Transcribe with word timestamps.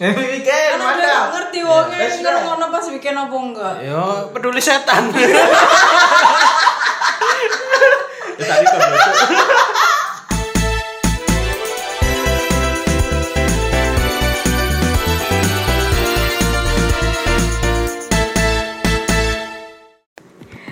Weekend, 0.00 0.80
ngerti 0.80 1.60
wongnya 1.60 2.08
friend. 2.08 2.24
ngono 2.24 2.72
pas 2.72 2.88
weekend 2.88 3.20
apa 3.20 3.36
enggak. 3.36 3.74
Yo, 3.84 4.32
peduli 4.32 4.56
setan. 4.56 5.12
Ya, 8.40 8.48
tadi 8.48 8.64
kan. 8.64 8.80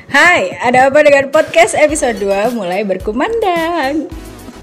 Hai, 0.09 0.57
ada 0.65 0.89
apa 0.89 1.05
dengan 1.05 1.29
podcast 1.29 1.77
episode 1.77 2.17
2 2.17 2.57
mulai 2.57 2.89
berkumandang. 2.89 4.09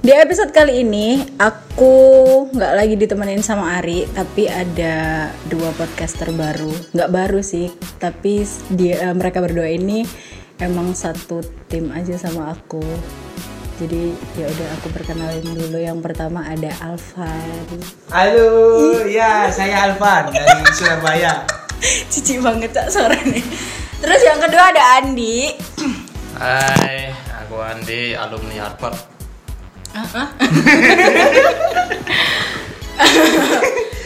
Di 0.05 0.13
episode 0.13 0.53
kali 0.53 0.85
ini 0.85 1.17
aku 1.41 1.89
nggak 2.53 2.73
lagi 2.77 2.93
ditemenin 2.93 3.41
sama 3.41 3.81
Ari, 3.81 4.05
tapi 4.13 4.45
ada 4.45 5.25
dua 5.49 5.73
podcaster 5.73 6.29
baru. 6.29 6.69
Nggak 6.93 7.09
baru 7.09 7.41
sih, 7.41 7.73
tapi 7.97 8.45
dia 8.69 9.01
eh, 9.01 9.15
mereka 9.17 9.41
berdua 9.41 9.65
ini 9.65 10.05
emang 10.61 10.93
satu 10.93 11.41
tim 11.65 11.89
aja 11.89 12.21
sama 12.21 12.53
aku. 12.53 12.85
Jadi 13.81 14.13
ya 14.37 14.45
udah 14.45 14.67
aku 14.77 14.93
perkenalin 14.93 15.41
dulu. 15.41 15.81
Yang 15.81 16.05
pertama 16.05 16.45
ada 16.45 16.69
Alvan. 16.85 17.65
Halo, 18.13 19.09
ya 19.09 19.49
saya 19.49 19.89
Alvan 19.89 20.29
dari 20.29 20.69
Surabaya. 20.77 21.49
Cici 22.13 22.37
banget 22.37 22.77
cak 22.77 22.93
suaranya. 22.93 23.41
Terus 24.05 24.21
yang 24.21 24.37
kedua 24.37 24.69
ada 24.69 25.01
Andi. 25.01 25.49
Hai, 26.37 27.09
aku 27.41 27.57
Andi, 27.57 28.13
alumni 28.13 28.69
Harvard. 28.69 29.14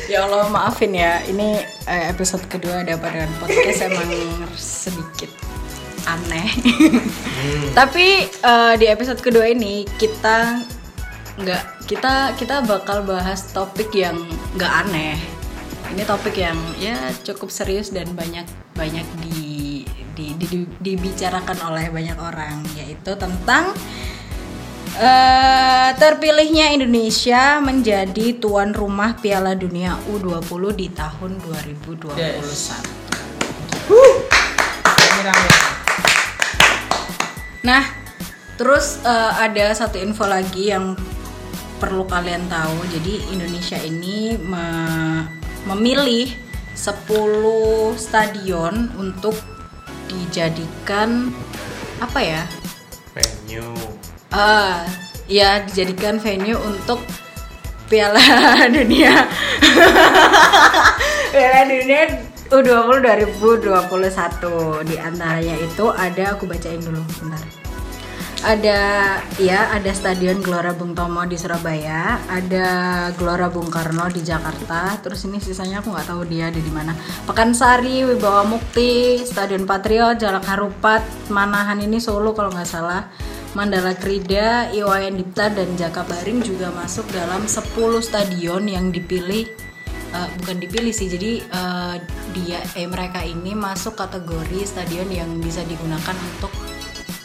Ya 0.10 0.26
Allah 0.26 0.50
maafin 0.50 0.94
ya, 0.94 1.22
ini 1.30 1.62
eh, 1.86 2.04
episode 2.10 2.42
kedua 2.50 2.82
ada 2.82 2.98
dengan 2.98 3.30
podcast 3.38 3.86
emang 3.86 4.10
sedikit 4.58 5.30
aneh. 6.10 6.50
Tapi 7.78 8.26
eh, 8.26 8.74
di 8.82 8.86
episode 8.90 9.22
kedua 9.22 9.46
ini 9.50 9.86
kita 9.98 10.66
nggak 11.40 11.64
kita 11.86 12.34
kita 12.42 12.66
bakal 12.66 13.06
bahas 13.06 13.54
topik 13.54 13.94
yang 13.94 14.18
nggak 14.58 14.74
aneh. 14.86 15.18
Ini 15.94 16.02
topik 16.06 16.38
yang 16.38 16.58
ya 16.82 17.14
cukup 17.22 17.50
serius 17.54 17.90
dan 17.90 18.10
banyak 18.14 18.46
banyak 18.74 19.06
di, 19.26 19.86
di, 20.14 20.34
di- 20.38 20.70
dibicarakan 20.82 21.58
oleh 21.70 21.90
banyak 21.90 22.18
orang 22.18 22.62
yaitu 22.78 23.14
tentang 23.18 23.74
Eh, 24.98 25.90
terpilihnya 26.02 26.74
Indonesia 26.74 27.62
menjadi 27.62 28.42
tuan 28.42 28.74
rumah 28.74 29.14
Piala 29.22 29.54
Dunia 29.54 29.94
U20 30.10 30.74
di 30.74 30.88
tahun 30.90 31.38
2021. 31.46 32.18
Rame-rame. 34.82 35.50
Nah, 37.64 37.84
terus 38.58 39.04
eh, 39.06 39.32
ada 39.38 39.72
satu 39.78 40.02
info 40.02 40.26
lagi 40.26 40.74
yang 40.74 40.98
perlu 41.80 42.04
kalian 42.10 42.50
tahu. 42.50 42.84
Jadi 42.92 43.30
Indonesia 43.32 43.80
ini 43.80 44.36
me- 44.36 45.30
memilih 45.64 46.28
10 46.76 47.96
stadion 47.96 48.92
untuk 48.96 49.36
dijadikan 50.08 51.32
apa 52.00 52.20
ya? 52.20 52.44
Venue. 53.16 53.89
Ah, 54.30 54.86
ya 55.26 55.66
dijadikan 55.66 56.22
venue 56.22 56.54
untuk 56.54 57.02
Piala 57.90 58.22
Dunia. 58.78 59.26
Piala 61.34 61.62
Dunia 61.66 62.02
U20 62.54 63.02
2021. 63.66 64.86
Di 64.86 64.96
antaranya 65.02 65.56
itu 65.58 65.90
ada 65.90 66.38
aku 66.38 66.46
bacain 66.46 66.78
dulu 66.78 67.02
bentar. 67.18 67.42
Ada 68.40 68.80
ya, 69.36 69.68
ada 69.76 69.92
Stadion 69.92 70.40
Gelora 70.40 70.72
Bung 70.72 70.96
Tomo 70.96 71.28
di 71.28 71.36
Surabaya, 71.36 72.24
ada 72.32 72.68
Gelora 73.12 73.52
Bung 73.52 73.68
Karno 73.68 74.08
di 74.08 74.24
Jakarta. 74.24 74.96
Terus 75.04 75.28
ini 75.28 75.44
sisanya 75.44 75.84
aku 75.84 75.92
nggak 75.92 76.08
tahu 76.08 76.24
dia 76.24 76.48
ada 76.48 76.56
di 76.56 76.72
mana. 76.72 76.96
Pekansari, 77.28 78.08
Wibawa 78.08 78.48
Mukti, 78.48 79.26
Stadion 79.28 79.68
Patriot, 79.68 80.16
Jalak 80.22 80.48
Harupat, 80.48 81.04
Manahan 81.28 81.84
ini 81.84 82.00
Solo 82.00 82.32
kalau 82.32 82.54
nggak 82.56 82.70
salah. 82.70 83.12
Mandala 83.58 83.98
Krida, 83.98 84.70
Iwayan 84.70 85.18
Dipta 85.18 85.50
dan 85.50 85.74
Jakabaring 85.74 86.46
juga 86.46 86.70
masuk 86.70 87.10
dalam 87.10 87.50
10 87.50 87.66
stadion 88.06 88.62
yang 88.70 88.94
dipilih 88.94 89.50
eh, 90.14 90.30
bukan 90.38 90.62
dipilih 90.62 90.94
sih. 90.94 91.10
Jadi 91.10 91.42
eh, 91.42 91.96
dia 92.38 92.62
eh 92.78 92.86
mereka 92.86 93.26
ini 93.26 93.58
masuk 93.58 93.98
kategori 93.98 94.70
stadion 94.70 95.10
yang 95.10 95.42
bisa 95.42 95.66
digunakan 95.66 96.14
untuk 96.14 96.54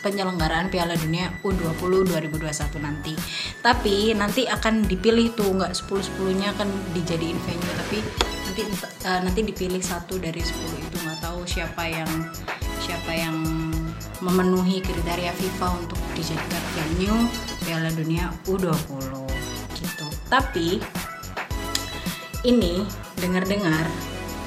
penyelenggaraan 0.00 0.72
Piala 0.72 0.96
Dunia 0.96 1.28
U20 1.44 2.08
2021 2.08 2.40
nanti. 2.80 3.12
Tapi 3.60 4.16
nanti 4.16 4.48
akan 4.48 4.88
dipilih 4.88 5.36
tuh 5.36 5.52
nggak 5.60 5.76
10 5.76 6.08
10-nya 6.08 6.56
akan 6.56 6.68
dijadiin 6.96 7.36
venue 7.36 7.74
tapi 7.84 7.98
nanti 8.48 8.62
eh, 9.04 9.20
nanti 9.20 9.40
dipilih 9.44 9.84
satu 9.84 10.16
dari 10.16 10.40
10 10.40 10.88
itu 10.88 10.96
nggak 11.04 11.20
tahu 11.20 11.44
siapa 11.44 11.84
yang 11.84 12.10
siapa 12.80 13.12
yang 13.12 13.36
memenuhi 14.24 14.80
kriteria 14.80 15.30
FIFA 15.30 15.68
untuk 15.78 16.00
dijadikan 16.16 16.64
venue 16.72 17.28
Piala 17.60 17.92
Dunia 17.92 18.32
U20 18.48 18.72
gitu. 19.76 20.06
Tapi 20.26 20.80
ini 22.44 22.84
dengar-dengar 23.16 23.86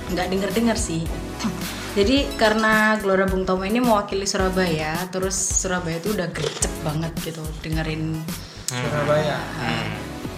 nggak 0.07 0.27
dengar-dengar 0.29 0.77
sih 0.77 1.03
jadi 1.97 2.29
karena 2.37 2.95
Gelora 3.01 3.25
Bung 3.25 3.43
Tomo 3.43 3.65
ini 3.65 3.81
mewakili 3.81 4.23
Surabaya 4.23 4.95
terus 5.09 5.33
Surabaya 5.35 5.97
itu 5.97 6.13
udah 6.13 6.29
gercep 6.31 6.71
banget 6.81 7.11
gitu 7.25 7.41
dengerin 7.59 8.21
Surabaya. 8.69 9.37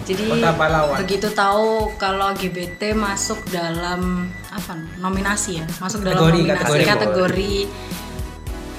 jadi 0.02 0.26
Kota 0.26 0.52
pahlawan. 0.56 0.96
begitu 1.04 1.28
tahu 1.30 1.92
kalau 2.00 2.32
GBT 2.34 2.96
masuk 2.96 3.38
dalam 3.52 4.26
apa 4.50 4.72
nominasi 4.98 5.60
ya 5.62 5.66
masuk 5.78 6.02
dalam 6.02 6.18
Kategori, 6.18 6.38
nominasi 6.42 6.64
kategori. 6.64 6.84
kategori, 6.88 7.54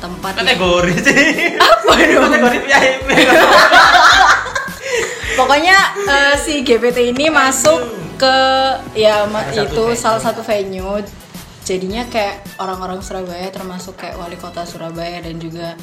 tempat 0.02 0.34
yang- 0.34 0.50
Kategori 0.50 0.94
sih. 1.00 1.24
apa 1.56 1.94
dong 1.96 2.22
Kategori 2.26 2.58
VIP. 2.60 3.10
Pokoknya 5.34 5.78
eh, 6.04 6.36
si 6.36 6.62
GPT 6.62 7.16
ini 7.16 7.30
masuk 7.30 7.80
ke 8.18 8.36
ya 8.94 9.26
Salah 9.26 9.54
itu 9.64 9.84
venue. 9.88 9.98
salah 9.98 10.22
satu 10.22 10.42
venue. 10.42 11.02
Jadinya 11.62 12.04
kayak 12.06 12.58
orang-orang 12.58 13.00
Surabaya 13.00 13.48
termasuk 13.48 13.96
kayak 13.96 14.18
wali 14.18 14.36
kota 14.36 14.66
Surabaya 14.66 15.22
dan 15.22 15.38
juga 15.38 15.78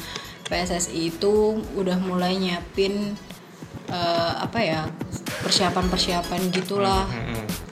PSSI 0.45 1.09
itu 1.09 1.33
udah 1.73 1.97
mulai 1.97 2.35
nyiapin 2.35 3.15
eh, 3.89 4.33
apa 4.37 4.59
ya 4.59 4.81
persiapan-persiapan 5.41 6.51
gitulah. 6.51 7.07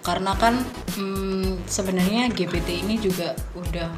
Karena 0.02 0.34
kan 0.34 0.58
mm, 0.98 1.68
sebenarnya 1.68 2.32
GPT 2.32 2.82
ini 2.82 2.98
juga 2.98 3.36
udah 3.54 3.92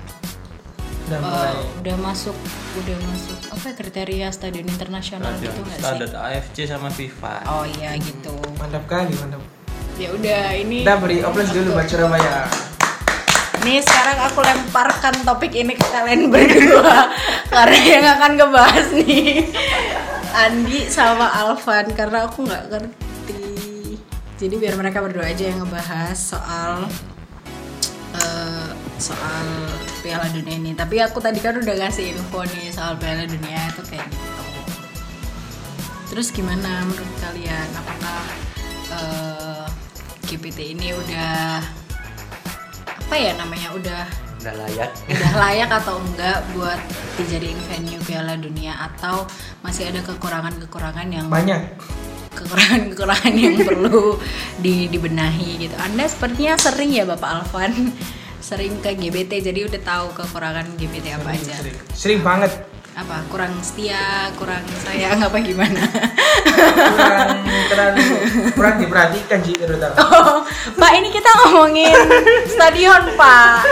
Udah 1.09 1.25
mulai. 1.25 1.57
udah 1.81 1.95
masuk 2.05 2.37
udah 2.77 2.97
masuk 3.09 3.37
apa 3.49 3.65
ya, 3.65 3.73
kriteria 3.73 4.27
stadion 4.29 4.69
internasional 4.69 5.33
gitu 5.41 5.57
nggak 5.57 5.81
sih? 5.81 5.89
Standar 5.89 6.09
AFC 6.29 6.57
sama 6.69 6.93
FIFA. 6.93 7.33
Oh 7.49 7.65
iya 7.65 7.97
gitu. 7.97 8.29
Mantap 8.61 8.85
kali, 8.85 9.09
mantap. 9.17 9.41
Ya 9.97 10.13
udah 10.13 10.53
ini. 10.53 10.85
Kita 10.85 11.01
beri 11.01 11.25
oplos 11.25 11.49
dulu 11.49 11.73
buat 11.73 11.89
Surabaya. 11.89 12.45
Nih 13.65 13.81
sekarang 13.81 14.17
aku 14.21 14.39
lemparkan 14.45 15.15
topik 15.25 15.51
ini 15.57 15.73
ke 15.73 15.87
kalian 15.89 16.29
berdua 16.29 17.09
karena 17.51 17.79
yang 17.81 18.05
akan 18.05 18.31
ngebahas 18.37 18.87
nih 18.93 19.49
Andi 20.31 20.87
sama 20.93 21.25
Alvan 21.25 21.89
karena 21.97 22.29
aku 22.29 22.45
nggak 22.45 22.69
ngerti. 22.69 23.97
Jadi 24.37 24.55
biar 24.61 24.77
mereka 24.77 25.01
berdua 25.01 25.25
aja 25.25 25.41
yang 25.41 25.65
ngebahas 25.65 26.15
soal 26.15 26.85
eh, 28.13 28.69
soal 29.01 29.47
Piala 30.09 30.25
Dunia 30.33 30.57
ini. 30.57 30.71
Tapi 30.73 30.97
aku 30.99 31.21
tadi 31.21 31.37
kan 31.37 31.53
udah 31.53 31.75
ngasih 31.77 32.17
info 32.17 32.41
nih 32.41 32.73
soal 32.73 32.97
Piala 32.97 33.29
Dunia 33.29 33.61
itu 33.69 33.81
kayak 33.85 34.09
gitu. 34.09 34.41
Terus 36.09 36.33
gimana 36.33 36.81
menurut 36.89 37.13
kalian? 37.21 37.67
Apakah 37.77 38.17
eh, 38.89 39.65
GPT 40.25 40.73
ini 40.73 40.97
udah 40.97 41.61
apa 42.89 43.15
ya 43.17 43.37
namanya 43.37 43.69
udah 43.73 44.03
Udah 44.39 44.55
layak. 44.55 44.89
udah 45.11 45.33
layak 45.35 45.69
atau 45.69 45.99
enggak 45.99 46.39
buat 46.55 46.79
dijadiin 47.19 47.59
venue 47.69 48.01
Piala 48.01 48.33
Dunia 48.33 48.71
atau 48.89 49.29
masih 49.61 49.93
ada 49.93 50.01
kekurangan-kekurangan 50.01 51.05
yang 51.11 51.27
Banyak. 51.29 51.75
kekurangan-kekurangan 52.33 53.33
yang 53.35 53.59
perlu 53.59 54.15
di, 54.57 54.87
dibenahi 54.87 55.59
gitu. 55.59 55.75
Anda 55.75 56.07
sepertinya 56.07 56.55
sering 56.55 56.95
ya 56.95 57.03
Bapak 57.03 57.45
Alvan 57.45 57.91
sering 58.39 58.79
ke 58.79 58.95
GBT 58.95 59.43
jadi 59.43 59.67
udah 59.67 59.81
tahu 59.83 60.07
kekurangan 60.15 60.65
GBT 60.79 61.15
apa 61.15 61.35
aja. 61.35 61.55
Sering, 61.59 61.77
sering 61.93 62.21
banget. 62.23 62.51
apa 62.99 63.23
kurang 63.31 63.55
setia 63.63 64.27
kurang 64.35 64.59
sayang 64.83 65.23
apa 65.23 65.39
gimana? 65.39 65.79
Kurang 66.43 67.47
terlalu 67.71 68.03
kurang 68.59 68.75
diperhatikan 68.83 69.39
sih 69.39 69.55
terutama. 69.55 69.95
Oh, 70.03 70.43
Pak 70.75 70.91
ini 70.99 71.07
kita 71.07 71.31
ngomongin 71.39 71.95
stadion 72.43 73.07
Pak. 73.15 73.63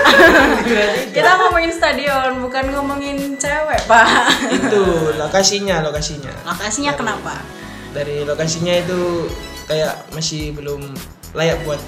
Kita 1.11 1.43
ngomongin 1.43 1.71
stadion 1.75 2.39
bukan 2.39 2.71
ngomongin 2.71 3.35
cewek 3.35 3.83
Pak. 3.83 4.31
Itu 4.47 5.11
lokasinya 5.19 5.83
lokasinya. 5.83 6.31
Lokasinya 6.47 6.95
kenapa? 6.95 7.35
dari 7.97 8.21
lokasinya 8.27 8.77
itu 8.77 9.25
kayak 9.65 10.13
masih 10.13 10.53
belum 10.53 10.85
layak 11.33 11.57
buat 11.65 11.81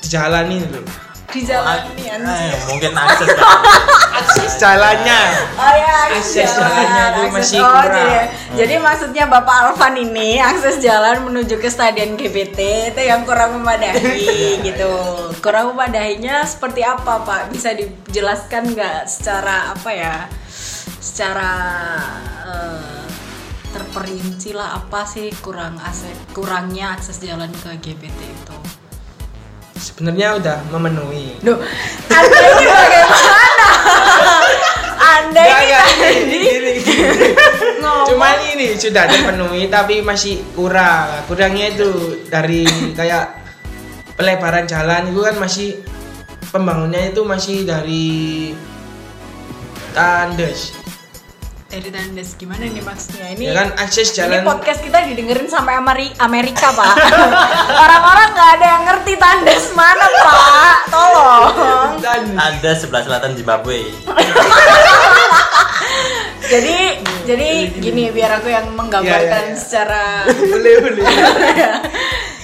dijalani 0.00 0.62
dulu 0.62 0.86
di 1.26 1.40
jalan 1.42 1.82
nih 1.98 2.06
Eh, 2.06 2.16
anjir 2.16 2.60
mungkin 2.70 2.92
akses 2.94 3.28
kan. 3.34 3.60
akses 4.16 4.52
jalannya 4.56 5.20
Oh 5.58 5.74
ya, 5.74 5.96
Akses 6.14 6.48
jalannya 6.54 7.04
itu 7.12 7.20
masih 7.34 7.58
oh, 7.60 7.68
kurang. 7.68 7.92
Jadi, 7.92 8.06
jadi 8.56 8.74
maksudnya 8.78 9.24
Bapak 9.26 9.56
Alvan 9.68 9.94
ini 9.98 10.38
akses 10.38 10.78
jalan 10.80 11.26
menuju 11.26 11.58
ke 11.58 11.68
stadion 11.68 12.14
GBT 12.14 12.58
itu 12.94 13.00
yang 13.02 13.26
kurang 13.26 13.58
memadai 13.58 13.98
gitu. 14.66 14.90
Kurang 15.42 15.74
memadahinya 15.74 16.46
seperti 16.46 16.86
apa 16.86 17.20
Pak? 17.20 17.50
Bisa 17.50 17.74
dijelaskan 17.74 18.72
nggak 18.72 19.10
secara 19.10 19.74
apa 19.74 19.90
ya? 19.92 20.16
Secara 21.02 21.52
eh, 22.48 23.04
terperinci 23.72 24.56
lah 24.56 24.80
apa 24.80 25.04
sih 25.04 25.28
kurang 25.44 25.76
akses 25.76 26.16
kurangnya 26.32 26.96
akses 26.96 27.20
jalan 27.20 27.52
ke 27.52 27.76
GBT 27.76 28.20
itu? 28.24 28.56
Sebenarnya 29.76 30.40
udah 30.40 30.56
memenuhi 30.72 31.36
Duh, 31.44 31.60
Anda 32.10 32.38
ini 32.56 32.64
bagaimana? 32.64 33.68
Anda 34.96 35.40
Nggak, 35.40 35.60
ini 35.60 35.68
nggak, 35.70 35.84
tadi 35.86 36.20
gini, 36.26 36.46
gini, 36.48 36.70
gini. 36.82 37.28
ngomong 37.80 38.06
Cuma 38.10 38.28
ini 38.42 38.66
sudah 38.74 39.04
terpenuhi 39.06 39.62
tapi 39.70 40.02
masih 40.02 40.42
kurang. 40.56 41.22
Kurangnya 41.30 41.76
itu 41.76 42.20
dari 42.26 42.66
kayak 42.96 43.36
pelebaran 44.18 44.66
jalan 44.66 45.12
itu 45.12 45.20
kan 45.22 45.36
masih 45.38 45.70
pembangunnya 46.50 47.12
itu 47.12 47.22
masih 47.22 47.68
dari 47.68 48.06
tandes. 49.92 50.74
Dari 51.76 51.90
tandas 51.90 52.32
gimana 52.34 52.64
nih 52.64 52.80
maksudnya 52.80 53.26
ini 53.30 53.42
Ya 53.44 53.54
kan 53.54 53.68
akses 53.76 54.08
ini 54.10 54.16
jalan 54.18 54.40
podcast 54.42 54.80
kita 54.80 55.04
didengerin 55.04 55.44
sampai 55.44 55.76
Ameri- 55.76 56.16
Amerika 56.18 56.72
pak 56.72 56.96
orang-orang 57.84 58.28
nggak 58.32 58.50
ada 58.56 58.66
yang 58.66 58.82
ngerti 58.84 59.12
tandas 59.16 59.64
mana 59.72 60.06
pak 60.08 60.76
tolong 60.88 61.94
tandes. 62.00 62.36
Ada 62.38 62.70
sebelah 62.74 63.02
selatan 63.02 63.32
Zimbabwe. 63.34 63.80
jadi 66.46 66.76
jadi 67.26 67.48
gini 67.74 68.08
biar 68.08 68.38
aku 68.38 68.48
yang 68.48 68.70
menggambarkan 68.70 69.26
Ya, 69.26 69.50
ya, 69.50 69.50
ya. 69.50 69.58
secara 69.58 70.02
boleh 70.52 70.74
boleh. 70.78 71.04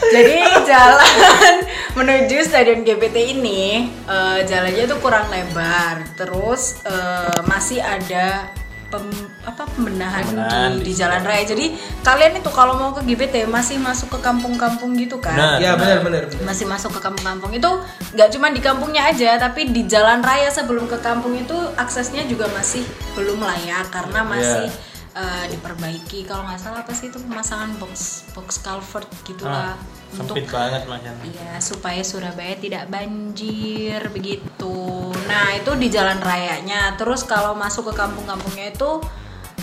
jadi 0.02 0.37
jalan 0.67 1.55
menuju 1.94 2.37
stadion 2.43 2.82
GBT 2.82 3.17
ini 3.32 3.87
eh, 4.02 4.38
jalannya 4.43 4.85
tuh 4.85 4.99
kurang 4.99 5.31
lebar 5.31 6.02
terus 6.12 6.82
eh, 6.82 7.40
masih 7.46 7.78
ada 7.78 8.50
pem- 8.92 9.28
apa 9.42 9.64
pembenahan, 9.66 10.20
Pembenahan. 10.22 10.76
di, 10.76 10.84
di 10.84 10.92
jalan 10.92 11.24
raya. 11.24 11.42
Jadi 11.42 11.72
kalian 12.04 12.36
itu 12.36 12.50
kalau 12.52 12.76
mau 12.76 12.92
ke 12.92 13.00
GBT 13.02 13.48
masih 13.48 13.80
masuk 13.80 14.12
ke 14.12 14.18
kampung-kampung 14.20 14.92
gitu 14.94 15.16
kan? 15.16 15.32
Benar. 15.32 15.58
Ya 15.58 15.72
benar. 15.74 15.98
benar 16.04 16.22
masih 16.44 16.68
masuk 16.68 16.92
ke 16.92 17.00
kampung-kampung. 17.00 17.50
Itu 17.50 17.80
nggak 18.12 18.28
cuma 18.30 18.52
di 18.52 18.60
kampungnya 18.60 19.08
aja 19.08 19.40
tapi 19.40 19.72
di 19.72 19.88
jalan 19.88 20.20
raya 20.20 20.52
sebelum 20.52 20.84
ke 20.84 21.00
kampung 21.00 21.32
itu 21.34 21.56
aksesnya 21.74 22.28
juga 22.28 22.44
masih 22.52 22.84
belum 23.16 23.40
layak 23.40 23.88
karena 23.88 24.20
masih 24.22 24.68
eh, 25.12 25.44
diperbaiki. 25.48 26.28
Kalau 26.28 26.44
nggak 26.44 26.60
salah 26.60 26.84
apa 26.84 26.92
sih 26.92 27.08
itu 27.08 27.16
pemasangan 27.18 27.72
box 27.80 28.28
box 28.30 28.60
culvert 28.60 29.08
gitulah. 29.24 29.72
Ah, 29.72 30.01
untuk 30.12 30.37
sempit 30.37 30.47
banget 30.53 30.82
macam. 30.85 31.12
Iya, 31.25 31.56
supaya 31.64 32.05
Surabaya 32.05 32.55
tidak 32.61 32.85
banjir 32.93 34.00
begitu. 34.12 35.09
Nah, 35.25 35.56
itu 35.56 35.73
di 35.81 35.88
jalan 35.88 36.20
rayanya. 36.20 36.93
Terus 37.00 37.25
kalau 37.25 37.56
masuk 37.56 37.93
ke 37.93 37.94
kampung-kampungnya 37.97 38.76
itu 38.76 39.00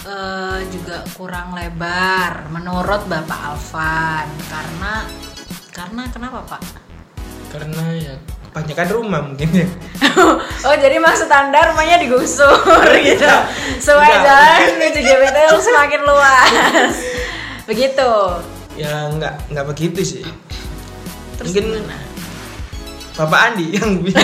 eh, 0.10 0.60
juga 0.74 1.06
kurang 1.14 1.54
lebar 1.54 2.50
menurut 2.50 3.06
Bapak 3.06 3.40
Alvan. 3.54 4.28
Karena 4.50 4.94
karena 5.70 6.02
kenapa, 6.10 6.40
Pak? 6.50 6.62
Karena 7.54 7.84
ya 7.94 8.16
kebanyakan 8.50 8.88
rumah 8.90 9.22
mungkin 9.22 9.50
ya. 9.54 9.68
oh, 10.68 10.76
jadi 10.76 10.98
maksud 10.98 11.30
Anda 11.30 11.70
rumahnya 11.70 12.02
digusur 12.02 12.90
gitu. 13.06 13.30
Supaya 13.78 14.26
jalan 14.26 14.82
menuju 14.82 15.00
GBT 15.06 15.38
semakin 15.62 16.02
luas. 16.02 16.94
Begitu. 17.70 18.12
Ya 18.80 19.12
nggak 19.12 19.52
nggak 19.52 19.66
begitu 19.68 20.00
sih. 20.02 20.24
Terus 21.36 21.52
Mungkin 21.52 21.66
gimana? 21.76 21.98
Bapak 23.14 23.40
Andi 23.52 23.76
yang 23.76 24.00
bisa 24.00 24.24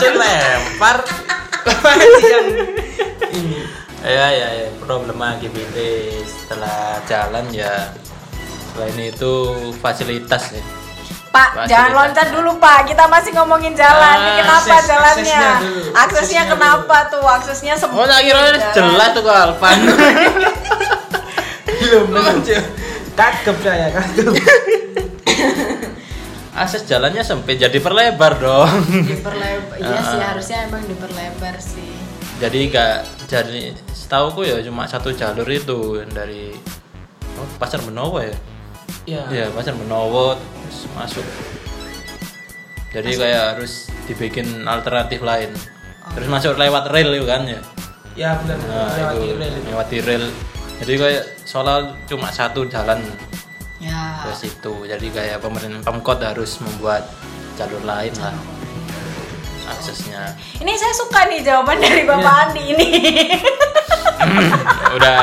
yang 0.00 0.16
lempar. 0.16 1.04
Bapak 1.60 1.90
Andi 1.92 2.22
yang 2.24 2.46
ini. 3.28 3.60
Ya 4.00 4.26
ya 4.30 4.48
ya 4.56 4.66
problema 4.80 5.36
GBT 5.36 5.76
setelah 6.24 6.96
jalan 7.04 7.44
ya 7.52 7.92
selain 8.72 8.96
itu 8.96 9.32
fasilitas 9.76 10.56
ya. 10.56 10.64
Pak, 11.28 11.48
Fasilitas. 11.52 11.68
jangan 11.68 11.90
loncat 11.92 12.26
dulu 12.32 12.56
Pak. 12.56 12.88
Kita 12.88 13.04
masih 13.04 13.36
ngomongin 13.36 13.76
jalan. 13.76 14.16
Ah, 14.16 14.32
kenapa 14.40 14.64
akses- 14.72 14.88
jalannya? 14.88 15.12
aksesnya 15.12 15.50
dulu. 15.60 15.80
Aksesnya, 15.84 16.00
Aksesnya 16.00 16.42
kenapa 16.48 16.96
tuh? 17.12 17.24
Aksesnya 17.28 17.74
sempit. 17.76 18.00
Oh, 18.00 18.08
tak 18.08 18.20
kira 18.24 18.40
jalan. 18.48 18.72
jelas 18.72 19.08
tuh 19.12 19.22
ke 19.22 19.32
Alvan. 19.34 19.78
Belum 21.78 22.04
belum. 22.10 22.36
Kagep 23.18 23.56
saya 23.66 23.90
kagep. 23.90 24.30
Akses 26.62 26.86
jalannya 26.86 27.26
sempit 27.26 27.58
jadi 27.58 27.78
perlebar 27.82 28.38
dong. 28.38 28.70
Diperlebar. 28.86 29.74
Iya 29.78 30.00
sih, 30.06 30.22
harusnya 30.22 30.58
emang 30.70 30.86
diperlebar 30.86 31.58
sih. 31.58 31.90
jadi 32.38 32.70
enggak 32.70 33.02
jadi 33.26 33.74
setauku 33.90 34.46
ya 34.46 34.62
cuma 34.62 34.86
satu 34.86 35.10
jalur 35.10 35.50
itu 35.50 35.98
yang 35.98 36.06
dari 36.14 36.54
oh, 37.34 37.48
Pasar 37.58 37.82
Benowo 37.82 38.22
ya. 38.22 38.30
Ya. 39.10 39.22
Iya, 39.26 39.46
Pasar 39.50 39.74
Benowo 39.74 40.38
terus 40.38 40.86
masuk. 40.94 41.26
Jadi 42.94 43.10
kayak 43.18 43.58
harus 43.58 43.90
dibikin 44.06 44.46
alternatif 44.70 45.18
lain. 45.26 45.50
Terus 46.14 46.28
masuk 46.30 46.54
lewat 46.54 46.94
rel 46.94 47.10
itu 47.18 47.26
kan 47.26 47.42
ya. 47.42 47.60
Ya 48.14 48.30
benar. 48.38 48.56
Nah, 48.62 48.86
lewat 48.94 49.14
itu 49.18 49.34
rel 49.34 49.54
itu. 49.58 49.66
lewat 49.74 49.88
rel. 50.06 50.24
Jadi 50.78 50.92
kayak 50.94 51.24
soalnya 51.42 51.76
cuma 52.04 52.28
satu 52.28 52.62
jalan 52.64 53.02
Ya. 53.78 54.22
ke 54.22 54.30
situ. 54.32 54.84
Jadi 54.84 55.06
kayak 55.08 55.38
pemerintah 55.38 55.82
Pemkot 55.82 56.18
harus 56.18 56.58
membuat 56.58 57.06
jalur 57.54 57.82
lain 57.82 58.10
lah 58.18 58.34
aksesnya. 59.68 60.32
Ini 60.56 60.72
saya 60.74 60.94
suka 60.96 61.28
nih 61.28 61.44
jawaban 61.44 61.76
dari 61.76 62.02
Bapak 62.02 62.24
Iya. 62.24 62.42
Andi 62.48 62.62
ini. 62.72 62.88
Udah 64.90 65.18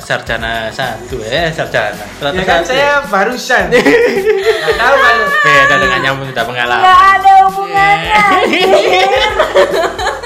sarjana 0.00 0.72
satu 0.72 1.20
ya, 1.20 1.52
sarjana. 1.52 2.00
Ternyata 2.16 2.34
Ya 2.34 2.44
kan 2.44 2.60
satu. 2.64 2.70
saya 2.72 2.88
barusan. 3.04 3.64
Nggak 4.64 4.74
tahu 4.74 4.94
kalau 4.96 5.26
beda 5.44 5.76
dengan 5.76 6.00
yang 6.02 6.16
sudah 6.18 6.44
pengalaman. 6.44 6.80
Nggak 6.82 7.00
ada 7.14 7.32
hubungannya. 7.46 8.16
anjir. 8.32 9.32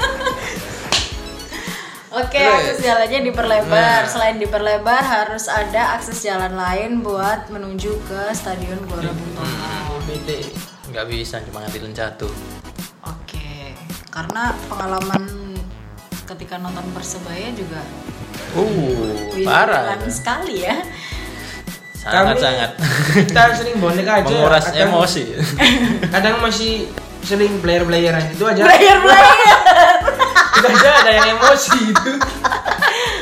Oke, 2.20 2.40
akses 2.40 2.78
jalannya 2.80 3.20
diperlebar. 3.22 4.00
Nah. 4.00 4.08
Selain 4.08 4.36
diperlebar, 4.36 4.98
harus 5.00 5.46
ada 5.46 5.94
akses 5.94 6.18
jalan 6.20 6.52
lain 6.52 7.00
buat 7.00 7.46
menuju 7.48 7.94
ke 8.02 8.20
Stadion 8.32 8.78
Gelora 8.82 9.10
Bung 9.10 9.32
Tomo. 9.34 9.96
BT. 10.02 10.30
nggak 10.88 11.04
bisa 11.06 11.36
cuma 11.42 11.60
ngambilin 11.60 11.92
satu 11.92 12.24
Oke, 13.04 13.76
karena 14.08 14.56
pengalaman 14.64 15.20
ketika 16.24 16.56
nonton 16.56 16.80
Persebaya 16.90 17.52
juga 17.52 17.84
uh 18.50 19.04
parah 19.38 20.00
sekali 20.08 20.64
ya. 20.64 20.80
sangat 21.94 22.24
Kami- 22.32 22.40
sangat 22.40 22.70
Kita 23.20 23.42
sering 23.52 23.76
bonek 23.76 24.06
aja. 24.06 24.24
menguras 24.24 24.64
Kadang- 24.66 24.88
emosi 24.88 25.22
Kadang 26.14 26.40
masih 26.40 26.88
sering 27.20 27.60
player-playeran 27.60 28.32
itu 28.32 28.40
aja. 28.42 28.64
Player-player. 28.64 29.36
Itu 30.58 30.66
aja 30.68 30.90
ada 30.98 31.12
yang 31.12 31.28
emosi 31.34 31.76
itu. 31.86 32.12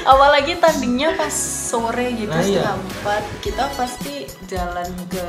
Apalagi 0.07 0.53
tandingnya 0.57 1.15
pas 1.15 1.35
sore 1.67 2.15
gitu 2.15 2.31
Nah, 2.31 2.41
iya. 2.41 2.73
empat, 2.73 3.23
kita 3.41 3.67
pasti 3.75 4.15
jalan 4.47 4.87
ke 5.07 5.27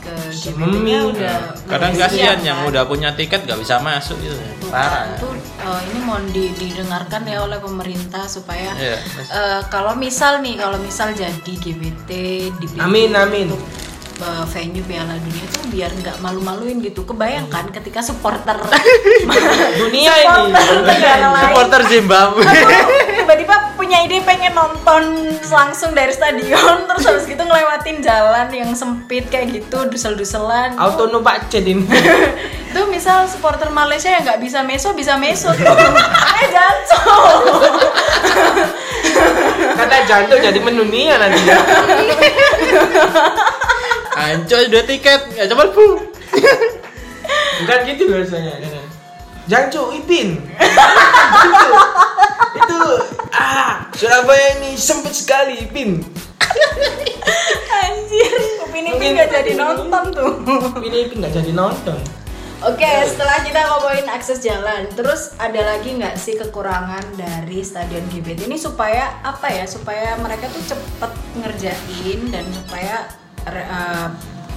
ke 0.00 0.14
Sememi. 0.32 0.80
GBT-nya 0.80 0.98
udah 1.06 1.36
kadang 1.68 1.92
kasihan 1.92 2.40
siap, 2.40 2.48
yang 2.48 2.58
kan? 2.58 2.68
udah 2.72 2.82
punya 2.88 3.12
tiket 3.12 3.44
nggak 3.44 3.60
bisa 3.60 3.76
masuk 3.78 4.16
gitu 4.18 4.32
Tuh, 4.56 4.72
parah 4.72 5.04
kan, 5.04 5.20
tuh, 5.20 5.36
eh, 5.36 5.80
ini 5.84 5.98
mau 6.00 6.16
di- 6.24 6.56
didengarkan 6.56 7.20
ya 7.22 7.44
oleh 7.44 7.60
pemerintah 7.60 8.24
supaya 8.24 8.72
Iya. 8.72 8.96
eh, 9.28 9.60
kalau 9.68 9.92
misal 9.92 10.40
nih 10.40 10.56
kalau 10.56 10.80
misal 10.80 11.12
jadi 11.12 11.44
GBT 11.44 12.08
dipilih 12.56 12.80
Amin, 12.80 13.12
amin. 13.12 13.52
untuk 13.52 13.60
venue 14.48 14.84
Piala 14.84 15.16
Dunia 15.16 15.44
itu 15.44 15.58
biar 15.72 15.90
nggak 15.96 16.16
malu-maluin 16.20 16.80
gitu 16.84 17.02
kebayangkan 17.08 17.72
ketika 17.72 18.04
supporter 18.04 18.60
Dunia 19.80 20.12
ini. 20.12 20.26
supporter 20.28 20.76
negara 20.84 21.26
lain 21.32 21.44
supporter 21.48 21.80
Zimbabwe 21.88 22.42
tuh 22.44 22.68
tiba-tiba 23.22 23.54
punya 23.80 24.04
ide 24.04 24.20
pengen 24.22 24.52
nonton 24.52 25.02
langsung 25.48 25.96
dari 25.96 26.12
stadion 26.12 26.84
terus 26.88 27.02
habis 27.08 27.24
gitu 27.24 27.42
ngelewatin 27.42 28.04
jalan 28.04 28.48
yang 28.52 28.70
sempit 28.76 29.26
kayak 29.32 29.50
gitu 29.50 29.88
dusel-duselan 29.88 30.76
Auto 30.76 31.08
numpak 31.08 31.48
ini. 31.56 31.82
itu 32.70 32.80
misal 32.86 33.26
supporter 33.26 33.66
Malaysia 33.74 34.06
yang 34.06 34.22
nggak 34.22 34.38
bisa 34.38 34.62
meso 34.62 34.94
bisa 34.94 35.18
meso 35.18 35.50
tuh 35.50 35.74
eh 35.74 36.46
janco 36.54 37.00
Kata 39.70 39.96
jantung 40.04 40.40
jadi 40.40 40.60
mendunia 40.60 41.16
nanti. 41.16 41.40
Ya. 44.16 44.34
Anco 44.36 44.56
dua 44.68 44.82
tiket, 44.84 45.20
nggak 45.34 45.48
coba 45.54 45.64
bu. 45.70 45.86
Bukan 47.60 47.78
gitu 47.86 48.02
biasanya. 48.08 48.54
Jancu 49.50 49.82
Ipin. 49.98 50.38
itu, 51.40 51.68
itu 52.54 52.80
ah 53.34 53.82
Surabaya 53.94 54.62
ini 54.62 54.78
sempit 54.78 55.14
sekali 55.14 55.66
Ipin. 55.66 56.02
anjir 57.70 58.40
Upin 58.66 58.84
Ipin 58.90 59.14
nggak 59.14 59.30
jadi 59.30 59.52
nonton 59.54 60.04
tuh 60.10 60.30
Ini 60.82 60.96
Ipin 61.06 61.18
nggak 61.22 61.34
jadi 61.42 61.52
nonton. 61.54 61.98
Oke, 62.60 62.84
setelah 63.08 63.40
kita 63.40 63.56
ngomongin 63.72 64.04
akses 64.12 64.44
jalan, 64.44 64.84
terus 64.92 65.32
ada 65.40 65.64
lagi 65.64 65.96
nggak 65.96 66.12
sih 66.20 66.36
kekurangan 66.36 67.16
dari 67.16 67.64
Stadion 67.64 68.04
GBT 68.12 68.44
ini 68.44 68.60
supaya 68.60 69.16
apa 69.24 69.48
ya? 69.48 69.64
Supaya 69.64 70.20
mereka 70.20 70.44
tuh 70.52 70.76
cepet 70.76 71.12
ngerjain 71.40 72.20
dan 72.28 72.44
supaya 72.52 73.08
re- 73.44 73.64
eh, 73.64 74.08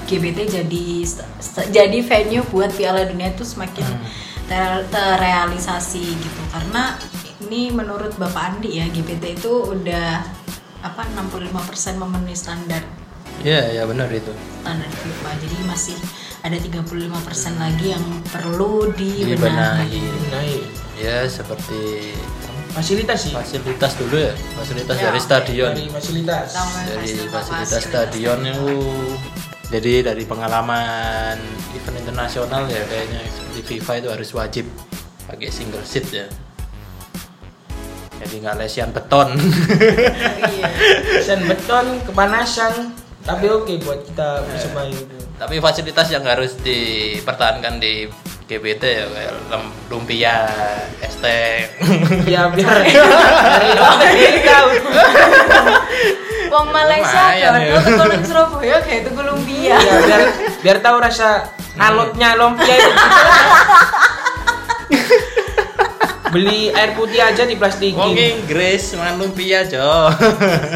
GBT 0.03 0.39
jadi 0.51 0.85
jadi 1.69 1.97
venue 2.01 2.43
buat 2.45 2.69
Piala 2.69 3.03
Dunia 3.03 3.31
itu 3.31 3.41
semakin 3.41 3.87
ter- 4.45 4.85
terrealisasi 4.87 6.03
gitu. 6.03 6.41
Karena 6.49 6.99
ini 7.41 7.69
menurut 7.69 8.11
Bapak 8.13 8.57
Andi 8.57 8.77
ya, 8.77 8.85
GBT 8.85 9.37
itu 9.37 9.51
udah 9.69 10.23
apa 10.81 11.01
65% 11.09 11.47
memenuhi 11.95 12.35
standar 12.35 12.83
Iya, 13.39 13.71
ya 13.73 13.83
benar 13.83 14.07
itu. 14.07 14.31
standar 14.59 14.87
FIFA. 14.89 15.29
Jadi 15.37 15.55
masih 15.63 15.95
ada 16.39 16.55
35% 16.55 16.83
lagi 17.55 17.91
yang 17.91 18.03
perlu 18.25 18.91
Dibenahi. 18.91 19.87
dibenahi. 19.89 20.59
Ya 20.95 21.23
seperti 21.25 22.11
Fasilitas 22.73 23.29
sih. 23.29 23.33
fasilitas 23.33 23.91
dulu 24.01 24.17
ya, 24.17 24.33
fasilitas 24.57 24.95
Ya, 24.97 25.03
dari 25.13 25.19
stadion. 25.21 25.71
Dari 25.77 25.89
fasilitas. 25.93 26.47
Taman 26.57 26.83
Dari 26.89 27.11
fasilitas 27.29 27.81
stadion 27.85 28.39
itu 28.41 28.69
jadi 29.69 30.13
dari 30.13 30.23
pengalaman 30.25 31.37
event 31.73 31.97
internasional 31.97 32.69
ya 32.69 32.81
kayaknya 32.85 33.21
seperti 33.25 33.61
FIFA 33.61 33.93
itu 34.01 34.09
harus 34.13 34.29
wajib 34.37 34.65
pakai 35.25 35.49
single 35.49 35.81
seat 35.81 36.05
ya. 36.13 36.27
Jadi 38.21 38.33
nggak 38.41 38.55
lesian 38.61 38.89
beton. 38.93 39.33
Iya. 40.53 40.69
Sen 41.25 41.41
beton, 41.49 42.01
kepanasan, 42.05 42.93
tapi 43.25 43.49
oke 43.49 43.73
buat 43.81 44.05
kita 44.05 44.45
persebaya 44.45 44.93
itu. 44.93 45.17
Tapi 45.41 45.57
fasilitas 45.57 46.07
yang 46.13 46.23
harus 46.23 46.53
dipertahankan 46.61 47.81
di 47.81 48.05
GBT 48.43 48.83
ya 48.83 49.05
kayak 49.07 49.33
lumpia, 49.87 50.37
es 50.99 51.15
teh. 51.23 51.67
Ya 52.33 52.47
biar 52.53 52.83
dari 53.99 54.41
tahu. 54.43 54.69
Wong 56.53 56.67
Malaysia 56.69 57.23
kan 57.33 57.57
ya. 57.57 57.81
tuh 57.81 57.93
kalau 57.97 58.13
di 58.13 58.25
Surabaya 58.27 58.77
kayak 58.85 58.99
itu 59.07 59.11
lumpia. 59.15 59.75
Ya 59.79 59.95
biar 60.05 60.21
biar 60.61 60.77
tahu 60.83 60.97
rasa 61.01 61.49
alotnya 61.79 62.37
lumpia 62.37 62.75
itu. 62.77 62.91
Beli 66.33 66.73
air 66.73 66.97
putih 66.97 67.21
aja 67.21 67.45
di 67.45 67.53
plastikin. 67.53 67.93
Wong 67.93 68.17
Inggris 68.17 68.97
makan 68.97 69.21
lumpia, 69.21 69.69
Jo. 69.69 70.09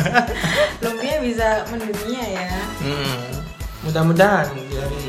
lumpia 0.85 1.17
bisa 1.17 1.65
mendunia 1.73 2.23
ya. 2.29 2.45
Hmm. 2.85 3.41
Mudah-mudahan 3.81 4.53
dari 4.53 5.03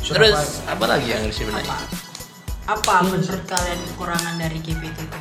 Surabaya. 0.00 0.32
Terus 0.32 0.64
apa 0.64 0.84
lagi 0.88 1.06
yang 1.12 1.20
harus 1.20 1.36
dibenahi? 1.36 1.99
Apa? 2.70 3.02
Apa 3.02 3.10
menurut 3.10 3.44
kalian 3.50 3.80
kekurangan 3.90 4.34
dari 4.38 4.58
GBT 4.62 4.98
itu? 5.02 5.20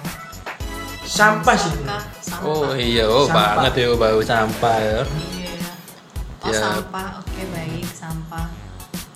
sampah 1.10 1.58
sih. 1.58 1.74
Sampah. 2.22 2.46
Oh 2.46 2.78
iya, 2.78 3.10
oh 3.10 3.26
Sampah. 3.26 3.66
banget 3.66 3.74
ya 3.82 3.88
bau 3.98 4.22
sampah 4.22 4.78
ya. 4.78 5.00
Iya. 5.34 5.70
Oh 6.46 6.54
Ya. 6.54 6.60
sampah, 6.62 7.08
oke 7.26 7.42
baik 7.50 7.90
sampah. 7.90 8.48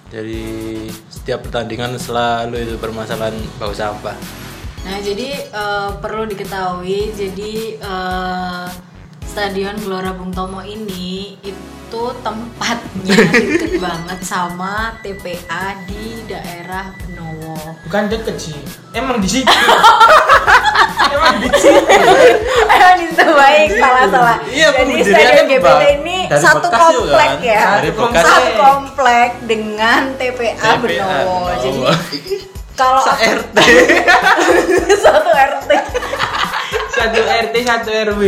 Jadi 0.10 0.44
setiap 1.10 1.46
pertandingan 1.46 1.94
selalu 2.02 2.66
itu 2.66 2.76
permasalahan 2.82 3.38
bau 3.62 3.72
sampah. 3.72 4.18
Nah, 4.84 4.98
jadi 5.00 5.48
eh, 5.48 5.90
perlu 6.02 6.28
diketahui, 6.28 7.14
jadi 7.16 7.54
eh, 7.80 8.68
Stadion 9.24 9.78
Gelora 9.80 10.12
Bung 10.14 10.34
Tomo 10.36 10.60
ini 10.62 11.38
itu 11.42 12.04
tempatnya 12.26 13.16
deket 13.34 13.80
banget 13.86 14.20
sama 14.22 14.98
TPA 15.02 15.88
di 15.88 16.26
daerah 16.28 16.94
Bukan 17.64 18.04
deket 18.08 18.36
sih. 18.36 18.58
Emang 18.92 19.18
di 19.18 19.30
situ. 19.30 19.48
Emang 21.14 21.36
di 21.40 21.50
situ. 21.54 21.80
Emang 22.66 22.96
di 22.98 23.06
situ 23.08 23.24
baik, 23.24 23.70
salah 23.78 24.06
salah. 24.10 24.38
Iya, 24.46 24.68
jadi 24.74 24.94
Stadion 25.04 25.46
GBT 25.48 25.64
Bang. 25.64 25.80
ini 26.02 26.18
Dari 26.28 26.42
satu 26.42 26.68
komplek 26.68 27.30
kan? 27.30 27.46
ya. 27.46 27.62
Dari 27.80 27.92
Satu 27.96 28.52
komplek 28.58 29.30
dengan 29.46 30.02
TPA, 30.18 30.56
TPA 30.58 30.72
Benowo. 30.82 31.40
Jadi 31.58 31.80
kalau 32.80 33.04
RT. 33.06 33.58
satu 35.06 35.30
RT. 35.30 35.72
Satu 37.04 37.20
RT, 37.20 37.56
satu 37.68 37.90
RW. 37.92 38.22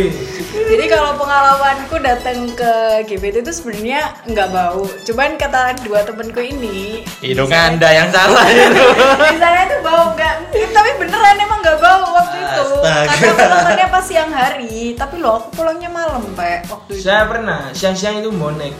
Jadi 0.52 0.84
kalau 0.84 1.16
pengalamanku 1.16 1.96
datang 1.96 2.44
ke 2.52 2.72
GBT 3.08 3.40
itu 3.40 3.48
sebenarnya 3.48 4.12
nggak 4.28 4.52
bau. 4.52 4.84
Cuman 5.00 5.40
kata 5.40 5.80
dua 5.80 6.04
temenku 6.04 6.44
ini, 6.44 7.00
Hidung 7.24 7.48
anda 7.48 7.88
yang 7.88 8.12
salah 8.12 8.44
itu. 8.52 8.84
di 9.32 9.38
sana 9.40 9.64
itu 9.64 9.80
bau 9.80 10.12
nggak. 10.12 10.52
Tapi 10.52 10.90
beneran 11.00 11.40
emang 11.40 11.64
nggak 11.64 11.78
bau 11.80 12.04
waktu 12.20 12.36
itu. 12.36 12.66
Astaga. 12.84 13.16
Karena 13.16 13.44
nontonnya 13.48 13.86
pas 13.88 14.04
siang 14.04 14.28
hari. 14.28 14.92
Tapi 14.92 15.14
loh 15.24 15.40
aku 15.40 15.48
pulangnya 15.56 15.88
malam 15.88 16.20
pak 16.36 16.68
waktu 16.68 17.00
itu. 17.00 17.08
Saya 17.08 17.24
pernah 17.32 17.72
siang-siang 17.72 18.20
itu 18.20 18.28
bonek. 18.28 18.76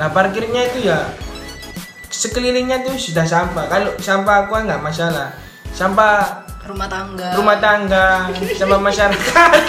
Nah 0.00 0.08
parkirnya 0.08 0.72
itu 0.72 0.88
ya 0.88 1.04
sekelilingnya 2.08 2.80
tuh 2.80 2.96
sudah 2.96 3.28
sampah. 3.28 3.68
Kalau 3.68 3.92
sampah 4.00 4.48
aku 4.48 4.56
nggak 4.56 4.80
masalah. 4.80 5.36
Sampah 5.76 6.43
Rumah 6.64 6.88
tangga. 6.88 7.28
rumah 7.36 7.56
tangga, 7.60 8.06
sampah 8.56 8.80
masyarakat. 8.80 9.50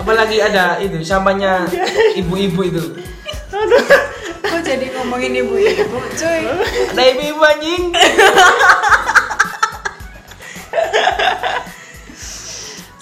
Apalagi 0.00 0.40
ada 0.40 0.80
itu 0.80 1.04
sampahnya 1.04 1.68
ibu-ibu 2.16 2.60
itu. 2.64 2.82
Kok 4.42 4.60
jadi 4.64 4.88
ngomongin 4.96 5.36
ibu-ibu, 5.36 5.98
cuy. 6.16 6.40
Ada 6.90 7.02
ibu-ibu 7.12 7.42
anjing. 7.44 7.84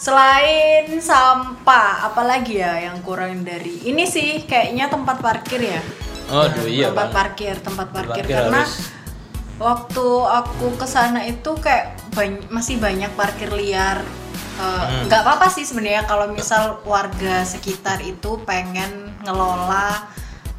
Selain 0.00 0.88
sampah, 0.98 2.08
apalagi 2.08 2.58
ya 2.58 2.88
yang 2.88 3.04
kurang 3.04 3.44
dari 3.44 3.84
ini 3.84 4.02
sih 4.02 4.48
kayaknya 4.48 4.88
tempat 4.88 5.20
parkir 5.20 5.60
ya. 5.60 5.80
Oh, 6.30 6.46
aduh 6.46 6.64
iya 6.64 6.88
tempat 6.88 7.06
bang. 7.06 7.14
parkir, 7.14 7.54
tempat 7.60 7.88
parkir, 7.92 8.24
parkir 8.24 8.32
karena 8.32 8.60
harus- 8.64 8.88
waktu 9.60 10.06
aku 10.24 10.72
ke 10.74 10.86
sana 10.86 11.20
itu 11.22 11.52
kayak 11.54 11.86
bany- 12.10 12.48
masih 12.48 12.76
banyak 12.76 13.12
parkir 13.12 13.52
liar. 13.52 14.00
Eh, 14.56 14.62
Hmm. 14.62 15.04
nggak 15.04 15.20
apa-apa 15.20 15.46
sih 15.48 15.62
sebenarnya 15.62 16.04
kalau 16.04 16.28
misal 16.28 16.62
warga 16.82 17.44
sekitar 17.44 18.00
itu 18.00 18.40
pengen 18.42 18.90
ngelola 19.20 20.04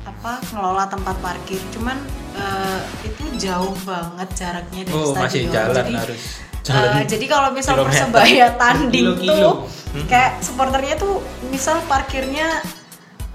apa 0.01 0.33
ngelola 0.47 0.85
tempat 0.85 1.17
parkir. 1.19 1.59
Cuman 1.71 1.97
eh, 2.31 2.79
itu 3.03 3.23
jauh 3.41 3.75
banget 3.81 4.29
jaraknya 4.35 4.81
dari 4.83 4.95
Oh 4.95 5.11
stadion. 5.11 5.21
masih 5.21 5.41
jalan 5.49 5.75
Jadi 5.75 5.93
harus. 5.97 6.21
Eh, 6.61 6.63
Jalan. 6.63 7.03
jadi 7.03 7.25
kalau 7.27 7.49
misal 7.51 7.73
kilometer. 7.75 7.89
persebaya 7.91 8.47
tanding 8.55 9.07
Kilo-kilo. 9.17 9.33
tuh 9.35 9.53
kayak 10.07 10.31
supporternya 10.39 10.95
tuh 10.95 11.19
misal 11.43 11.81
parkirnya 11.83 12.61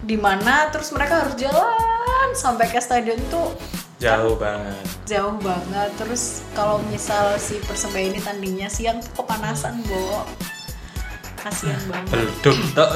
di 0.01 0.15
mana 0.17 0.71
terus 0.71 0.89
mereka 0.89 1.21
harus 1.21 1.35
jalan 1.37 1.75
sampai 2.33 2.67
ke 2.67 2.79
stadion 2.79 3.19
tuh 3.27 3.51
Jauh 3.97 4.37
banget. 4.37 4.85
jauh 5.09 5.41
banget 5.41 5.89
terus 5.97 6.45
kalau 6.53 6.85
misal 6.93 7.41
si 7.41 7.57
persebaya 7.65 8.13
ini 8.13 8.21
tandingnya 8.21 8.69
siang 8.69 9.01
tuh 9.01 9.25
kepanasan 9.25 9.81
bo 9.89 10.29
kasihan 11.41 11.81
banget 11.89 12.11
Belduk 12.13 12.59
tok. 12.75 12.91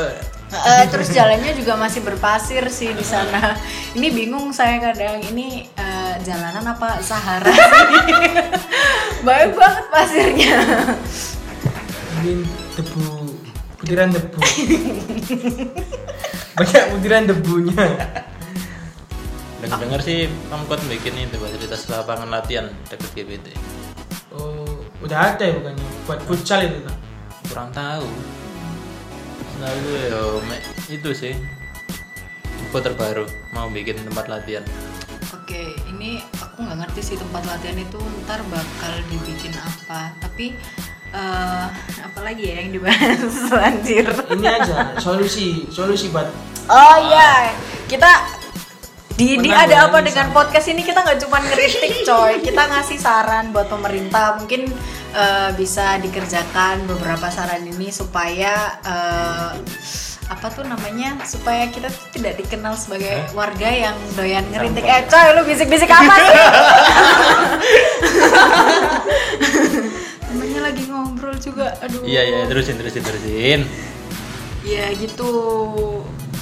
Eh, 0.51 0.85
terus 0.91 1.15
jalannya 1.15 1.55
juga 1.55 1.79
masih 1.79 2.03
berpasir 2.03 2.67
sih 2.69 2.91
di 2.91 3.07
sana. 3.07 3.55
Ini 3.95 4.11
bingung 4.11 4.51
saya 4.51 4.83
kadang 4.83 5.23
ini 5.23 5.71
eh, 5.73 6.15
jalanan 6.27 6.75
apa 6.75 6.99
Sahara 6.99 7.47
sih? 7.47 7.63
Banyak 9.27 9.55
banget 9.55 9.85
pasirnya. 9.95 10.59
Ini 12.19 12.43
debu, 12.75 13.31
butiran 13.79 14.11
debu. 14.11 14.41
Banyak 16.59 16.85
butiran 16.93 17.23
debunya. 17.31 17.87
Dengar-dengar 19.61 20.01
sih 20.01 20.25
Pemkot 20.49 20.81
bikin 20.89 21.15
itu 21.21 21.37
fasilitas 21.37 21.85
lapangan 21.87 22.33
latihan 22.33 22.67
dekat 22.89 23.11
GBT. 23.13 23.47
Oh, 24.33 24.65
udah 25.01 25.35
ada 25.35 25.45
ya 25.45 25.53
bukannya 25.53 25.87
buat 26.07 26.21
futsal 26.25 26.65
itu 26.65 26.81
kan? 26.81 26.97
Kurang 27.45 27.69
tahu. 27.71 28.07
Nah, 29.61 29.69
ya 29.69 30.21
me- 30.41 30.65
itu 30.89 31.11
sih. 31.13 31.35
Info 32.61 32.79
terbaru 32.79 33.25
mau 33.53 33.69
bikin 33.69 34.01
tempat 34.01 34.29
latihan. 34.29 34.65
Oke, 35.31 35.77
ini 35.87 36.23
aku 36.35 36.63
nggak 36.63 36.79
ngerti 36.81 37.01
sih 37.03 37.17
tempat 37.19 37.43
latihan 37.45 37.77
itu 37.77 37.99
ntar 38.25 38.41
bakal 38.49 38.93
dibikin 39.09 39.53
apa. 39.53 40.15
Tapi 40.19 40.57
eh 41.11 41.67
apa 42.01 42.21
lagi 42.23 42.49
ya 42.49 42.63
yang 42.63 42.71
dibahas 42.73 43.35
anjir. 43.69 44.07
Ini 44.09 44.47
aja 44.47 44.95
solusi, 44.97 45.67
solusi 45.69 46.09
buat 46.09 46.31
Oh 46.71 46.97
iya, 47.03 47.51
kita 47.91 48.07
di, 49.21 49.37
di 49.37 49.51
ada 49.53 49.93
apa 49.93 50.01
dengan 50.01 50.33
podcast 50.33 50.73
ini 50.73 50.81
kita 50.81 51.05
nggak 51.05 51.21
cuma 51.29 51.45
ngeritik 51.45 52.09
coy, 52.09 52.41
kita 52.41 52.63
ngasih 52.73 52.97
saran 52.97 53.53
buat 53.53 53.69
pemerintah 53.69 54.41
mungkin 54.41 54.65
eh, 55.13 55.51
bisa 55.61 56.01
dikerjakan 56.01 56.89
beberapa 56.89 57.29
saran 57.29 57.69
ini 57.69 57.93
supaya 57.93 58.81
eh, 58.81 59.53
apa 60.31 60.47
tuh 60.49 60.65
namanya 60.65 61.21
supaya 61.29 61.69
kita 61.69 61.93
tidak 62.17 62.41
dikenal 62.41 62.73
sebagai 62.81 63.29
warga 63.37 63.69
yang 63.69 63.99
doyan 64.17 64.47
ngeritik. 64.49 64.89
Eh 64.89 65.05
coy, 65.05 65.27
lu 65.37 65.45
bisik-bisik 65.45 65.91
apa 65.93 66.15
sih? 66.17 66.33
Temennya 70.31 70.61
lagi 70.65 70.83
ngobrol 70.89 71.37
juga, 71.37 71.77
aduh. 71.83 72.09
Iya 72.09 72.23
iya 72.25 72.41
terusin 72.49 72.79
terusin 72.81 73.05
terusin. 73.05 73.69
Ya 74.65 74.89
gitu. 74.97 75.29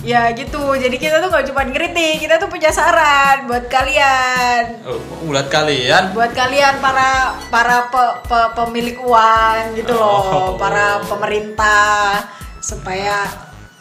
Ya 0.09 0.33
gitu. 0.33 0.73
Jadi 0.73 0.97
kita 0.97 1.21
tuh 1.21 1.29
gak 1.29 1.45
cuma 1.45 1.62
ngeritik, 1.62 2.17
kita 2.19 2.41
tuh 2.41 2.49
punya 2.49 2.73
saran 2.73 3.45
buat 3.45 3.69
kalian. 3.69 4.81
Oh, 4.83 4.97
ulat 5.27 5.53
kalian. 5.53 6.17
Buat 6.17 6.33
kalian 6.33 6.81
para 6.81 7.11
para 7.53 7.77
pe- 7.87 8.25
pe- 8.25 8.50
pemilik 8.55 8.97
uang 8.99 9.77
gitu 9.77 9.93
loh, 9.93 10.25
Oh. 10.25 10.49
para 10.57 11.05
pemerintah 11.05 12.25
supaya 12.59 13.29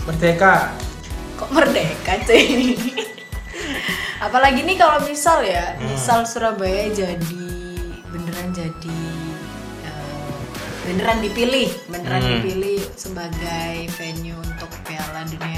merdeka. 0.03 0.75
kok 1.37 1.53
merdeka 1.53 2.17
cuy. 2.25 2.73
Apalagi 4.25 4.65
nih 4.65 4.75
kalau 4.75 5.05
misal 5.05 5.45
ya, 5.45 5.77
Hmm. 5.77 5.85
misal 5.87 6.25
Surabaya 6.25 6.89
jadi 6.89 7.45
beneran 8.09 8.49
jadi 8.51 8.99
eh, 9.85 10.33
beneran 10.83 11.21
dipilih, 11.21 11.69
beneran 11.87 12.19
Hmm. 12.19 12.31
dipilih 12.35 12.81
sebagai 12.91 13.85
venue 13.95 14.33
untuk 14.35 14.73
Piala 14.81 15.21
Dunia 15.23 15.45
U20 15.47 15.53
itu 15.53 15.56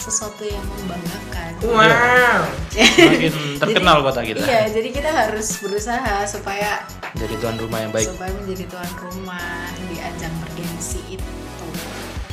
sesuatu 0.00 0.42
yang 0.42 0.64
membanggakan. 0.80 1.50
Wow. 1.60 2.40
Semakin 2.72 3.32
terkenal 3.60 4.00
kota 4.00 4.24
kita. 4.24 4.40
Iya, 4.40 4.72
jadi 4.72 4.88
kita 4.88 5.10
harus 5.12 5.60
berusaha 5.60 6.24
supaya 6.24 6.88
Jadi 7.14 7.34
tuan 7.36 7.60
rumah 7.60 7.84
yang 7.84 7.92
baik. 7.92 8.08
supaya 8.08 8.32
menjadi 8.32 8.64
tuan 8.72 8.90
rumah 8.96 9.68
di 9.92 10.00
ajang 10.00 10.32
bergengsi 10.40 11.20
itu. 11.20 11.32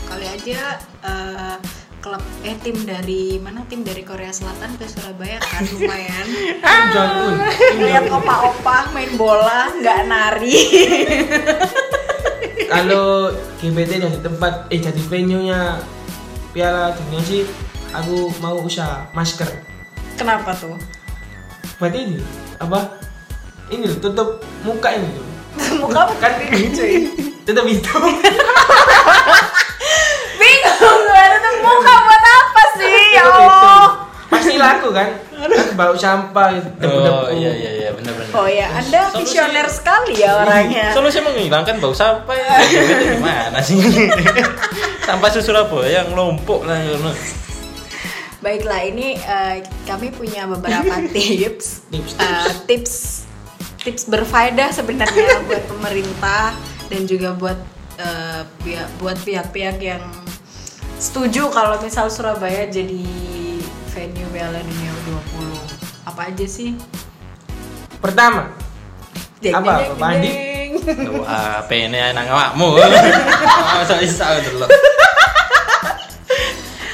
Kali 0.08 0.24
aja 0.24 0.80
eh, 1.04 1.58
klub 2.00 2.24
eh 2.48 2.56
tim 2.64 2.78
dari 2.88 3.36
mana 3.44 3.68
tim 3.68 3.84
dari 3.84 4.00
Korea 4.08 4.32
Selatan 4.32 4.80
ke 4.80 4.88
Surabaya 4.88 5.44
kan 5.44 5.68
lumayan. 5.76 6.26
Un. 7.28 7.36
Lihat 7.84 8.08
opa-opa 8.08 8.96
main 8.96 9.12
bola 9.20 9.76
nggak 9.76 10.00
nari. 10.08 10.60
Kalau 12.68 13.32
GBT 13.60 13.92
jadi 14.04 14.20
tempat 14.20 14.72
eh 14.72 14.80
jadi 14.80 15.02
venue-nya 15.08 15.80
Piala 16.58 16.90
Dunia 16.90 17.22
sih 17.22 17.46
aku 17.94 18.34
mau 18.42 18.58
usaha 18.66 19.06
masker. 19.14 19.46
Kenapa 20.18 20.58
tuh? 20.58 20.74
Buat 21.78 21.94
ini 21.94 22.18
apa? 22.58 22.98
Ini 23.70 23.86
loh, 23.86 24.02
tutup 24.02 24.42
muka 24.66 24.90
ini 24.90 25.06
loh. 25.06 25.22
Muka 25.86 26.10
Kan 26.18 26.42
ini 26.50 26.74
cuy. 26.74 27.14
tutup 27.46 27.62
hidung. 27.62 28.10
Bingung 30.42 31.02
gue 31.06 31.26
tuh 31.46 31.54
muka 31.62 31.97
Pasti 34.28 34.56
laku 34.56 34.92
kan? 34.92 35.10
Kan 35.32 35.68
bau 35.74 35.96
sampah 35.96 36.52
gitu, 36.52 36.68
debu-debu. 36.78 37.10
Oh 37.10 37.30
iya 37.30 37.52
iya 37.52 37.72
iya 37.78 37.90
benar 37.92 38.12
benar. 38.12 38.34
Oh 38.34 38.44
ya, 38.46 38.68
Anda 38.70 39.08
Solusi- 39.08 39.24
visioner 39.34 39.68
sekali 39.68 40.14
ya 40.18 40.32
orangnya. 40.38 40.92
Solusi 40.96 41.20
menghilangkan 41.20 41.78
bau 41.78 41.92
sampah 41.92 42.36
ya. 42.36 42.52
Gimana 43.16 43.60
sih? 43.60 43.80
Sampah 45.08 45.30
su 45.30 45.40
Surabaya 45.40 46.04
yang 46.04 46.12
lompok 46.12 46.64
lah 46.64 46.76
ngono. 46.78 47.16
Baiklah, 48.38 48.84
ini 48.84 49.16
eh, 49.16 49.56
kami 49.84 50.12
punya 50.12 50.46
beberapa 50.46 51.00
tips, 51.10 51.88
Tips, 51.88 52.12
Eh, 52.18 52.52
tips, 52.66 52.94
tips 53.80 54.04
berfaedah 54.06 54.70
sebenarnya 54.70 55.42
buat 55.44 55.64
pemerintah 55.66 56.52
dan 56.86 57.02
juga 57.04 57.32
buat 57.34 57.58
eh, 57.96 58.42
pihak 58.62 58.88
buat 58.98 59.18
pihak-pihak 59.18 59.80
yang 59.80 60.04
setuju 60.98 61.48
kalau 61.48 61.78
misal 61.78 62.08
Surabaya 62.08 62.68
jadi 62.68 63.06
venue 63.98 64.30
Piala 64.30 64.62
Dunia 64.62 64.92
U20. 65.02 65.50
Apa 66.06 66.30
aja 66.30 66.46
sih? 66.46 66.78
Pertama, 67.98 68.54
Jeng, 69.42 69.58
Apa, 69.58 69.72
jeng, 69.76 69.90
Bapak 69.98 70.10
Andi? 70.14 70.30
jeng. 70.30 70.72
Tuh 70.86 71.26
apa 71.26 71.74
ini 71.74 71.98
nang 72.14 72.30
awakmu? 72.30 72.78
Masa 73.76 73.98
isa 74.00 74.38
dulu. 74.40 74.70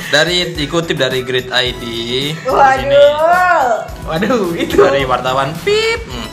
Dari 0.07 0.53
dikutip 0.53 0.93
dari 0.93 1.25
Grid 1.25 1.49
ID 1.49 1.81
di 1.81 1.93
sini 2.37 2.45
Waduh. 2.45 3.81
waduh 4.05 4.53
itu. 4.53 4.77
dari 4.77 5.03
wartawan 5.03 5.49
pip 5.65 6.05
Hmm. 6.05 6.29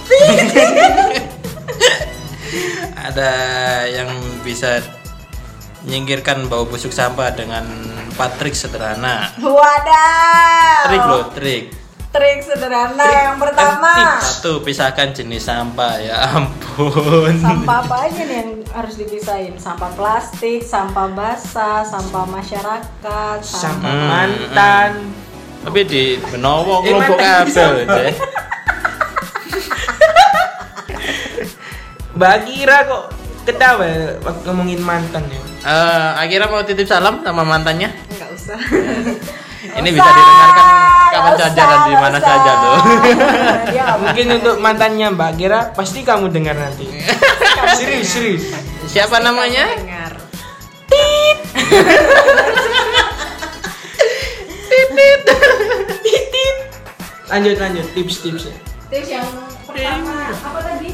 ada 3.09 3.31
yang 3.89 4.11
bisa 4.45 4.85
menyingkirkan 5.81 6.45
bau 6.45 6.69
busuk 6.69 6.93
sampah 6.93 7.33
dengan 7.33 7.65
empat 8.11 8.31
trik 8.37 8.53
sederhana 8.53 9.31
Wadah. 9.37 10.85
trik 10.85 11.03
loh 11.03 11.25
trik 11.31 11.65
Trik 12.11 12.43
sederhana 12.43 13.07
yang 13.07 13.39
pertama. 13.39 14.19
satu 14.19 14.59
pisahkan 14.61 15.15
jenis 15.15 15.47
sampah 15.47 15.95
ya 15.97 16.19
ampun 16.29 17.39
Sampah 17.39 17.87
apa 17.87 17.97
aja 18.05 18.21
nih 18.21 18.37
yang 18.37 18.51
harus 18.69 18.99
dipisahin? 18.99 19.55
Sampah 19.55 19.95
plastik, 19.95 20.59
sampah 20.61 21.07
basah, 21.09 21.87
sampah 21.87 22.27
masyarakat, 22.27 23.39
Sampah 23.41 23.87
Hmm, 23.87 24.11
mantan. 24.11 24.91
tapi 25.63 25.81
di 25.85 26.03
Benowo 26.27 26.83
kelompok 26.83 27.15
mantan 27.15 27.47
kabel 27.47 27.73
deh 27.87 28.11
Mbak 32.13 32.37
Kira 32.45 32.79
kok 32.85 33.05
ketawa 33.45 33.87
waktu 34.21 34.43
ngomongin 34.45 34.81
mantan 34.81 35.25
ya. 35.25 35.41
Eh, 35.61 36.09
akhirnya 36.17 36.49
mau 36.49 36.65
titip 36.65 36.89
salam 36.89 37.21
sama 37.21 37.45
mantannya 37.45 37.93
Enggak 38.09 38.31
usah. 38.33 38.57
ini 39.81 39.89
bisa 39.93 40.09
didengarkan 40.09 40.65
kapan 41.13 41.21
Nggak 41.21 41.37
saja 41.37 41.63
dan 41.63 41.81
di 41.85 41.93
mana 41.93 42.17
nggak 42.17 42.25
saja 42.25 42.53
loh 42.57 42.81
nggak 42.81 43.97
Mungkin 44.01 44.27
untuk 44.41 44.57
mantannya 44.57 45.07
Mbak 45.13 45.31
Kira 45.37 45.61
pasti 45.77 46.01
kamu 46.01 46.33
dengar 46.33 46.57
nanti. 46.57 46.89
serius, 47.79 48.09
serius. 48.09 48.45
siapa 48.89 49.21
namanya 49.21 49.69
dengar. 49.77 50.13
Lanjut 57.31 57.57
lanjut 57.63 57.87
tips-tips 57.95 58.43
ya. 58.51 58.55
Tips 58.91 59.09
yang 59.09 59.27
pertama 59.63 60.35
apa 60.35 60.61
tadi? 60.67 60.91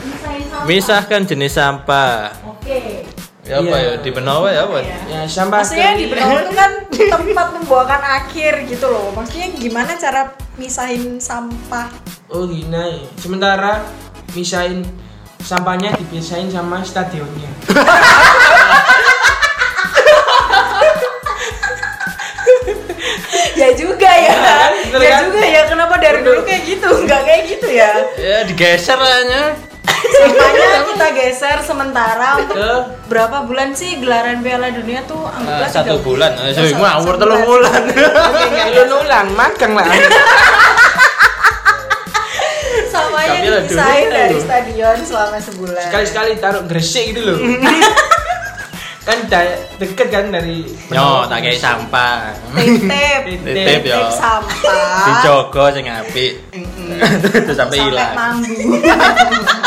Misahin 0.00 0.42
sampah. 0.50 0.66
misahkan 0.66 1.20
jenis 1.28 1.52
sampah 1.54 2.32
Oke. 2.42 3.06
Ya 3.50 3.58
apa 3.58 3.76
ya 3.82 3.98
di 3.98 4.14
Benowo 4.14 4.46
ya 4.46 4.62
apa 4.62 4.78
Iya. 4.78 4.96
Ya 5.10 5.20
sampah 5.26 5.58
Maksudnya 5.58 5.98
di 5.98 6.06
Benowo 6.06 6.38
itu 6.38 6.54
kan 6.54 6.70
tempat 6.86 7.46
pembuangan 7.58 8.02
akhir 8.22 8.62
gitu 8.70 8.86
loh. 8.86 9.10
Maksudnya 9.10 9.50
gimana 9.58 9.98
cara 9.98 10.38
misahin 10.54 11.18
sampah? 11.18 11.90
Oh 12.30 12.46
gini. 12.46 13.10
Sementara 13.18 13.82
misahin 14.38 14.86
sampahnya 15.42 15.98
dipisahin 15.98 16.46
sama 16.46 16.86
stadionnya. 16.86 17.50
ya 23.60 23.74
juga 23.74 24.10
ya. 24.14 24.38
Ya 24.94 24.94
kan? 24.94 25.26
juga 25.26 25.42
ya. 25.42 25.66
Kenapa 25.66 25.98
dari 25.98 26.22
dulu 26.22 26.46
kayak 26.46 26.70
gitu? 26.70 26.86
Enggak 27.02 27.26
kayak 27.26 27.50
gitu 27.50 27.66
ya. 27.66 27.90
ya 28.14 28.46
digeser 28.46 28.94
lahnya 28.94 29.58
Sampahnya 29.86 30.68
kita 30.86 31.06
geser 31.12 31.58
sementara 31.60 32.36
untuk 32.36 32.54
Ke 32.54 32.70
berapa 33.06 33.42
bulan 33.42 33.72
sih 33.72 33.96
gelaran 33.96 34.40
Piala 34.40 34.68
Dunia 34.68 35.00
tuh 35.04 35.24
anggaplah 35.24 35.64
Eh, 35.64 35.70
satu 35.70 35.94
bulan 36.00 36.32
eh, 36.36 36.50
Oh, 36.50 36.52
satu- 36.52 36.76
ngawur 36.76 37.14
satu 37.14 37.20
telung 37.20 37.42
bulan 37.44 37.80
lu 38.70 38.96
ulang 38.98 39.28
magang 39.32 39.72
lah. 39.72 39.88
Kami 43.20 43.46
lah 43.46 43.62
dipisahin 43.62 44.08
dari 44.10 44.36
stadion 44.36 44.98
selama 45.00 45.38
sebulan. 45.38 45.82
Sekali-sekali 45.86 46.30
taruh 46.36 46.62
gresik 46.66 47.14
gitu 47.14 47.20
loh. 47.22 47.38
kan 49.00 49.16
deket 49.80 50.08
kan 50.12 50.28
dari 50.28 50.60
Yo, 50.92 51.24
tak 51.24 51.40
kayak 51.40 51.56
sampah. 51.56 52.36
Titip. 52.52 53.20
Titip 53.42 53.82
ya. 53.82 53.96
Titip 53.96 54.12
sampah. 54.12 55.04
Dijogo 55.06 55.64
sing 55.70 55.86
apik. 55.88 56.32
Terus 57.22 57.56
sampai 57.56 57.78
Sampai 57.78 57.78
hilang. 57.80 58.12
mambu. 58.12 58.54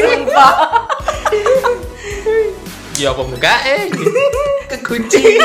sampah. 0.00 0.54
Ya 3.00 3.10
apa 3.10 3.22
muka 3.24 3.54
eh? 3.66 3.88
Kekunci. 4.70 5.40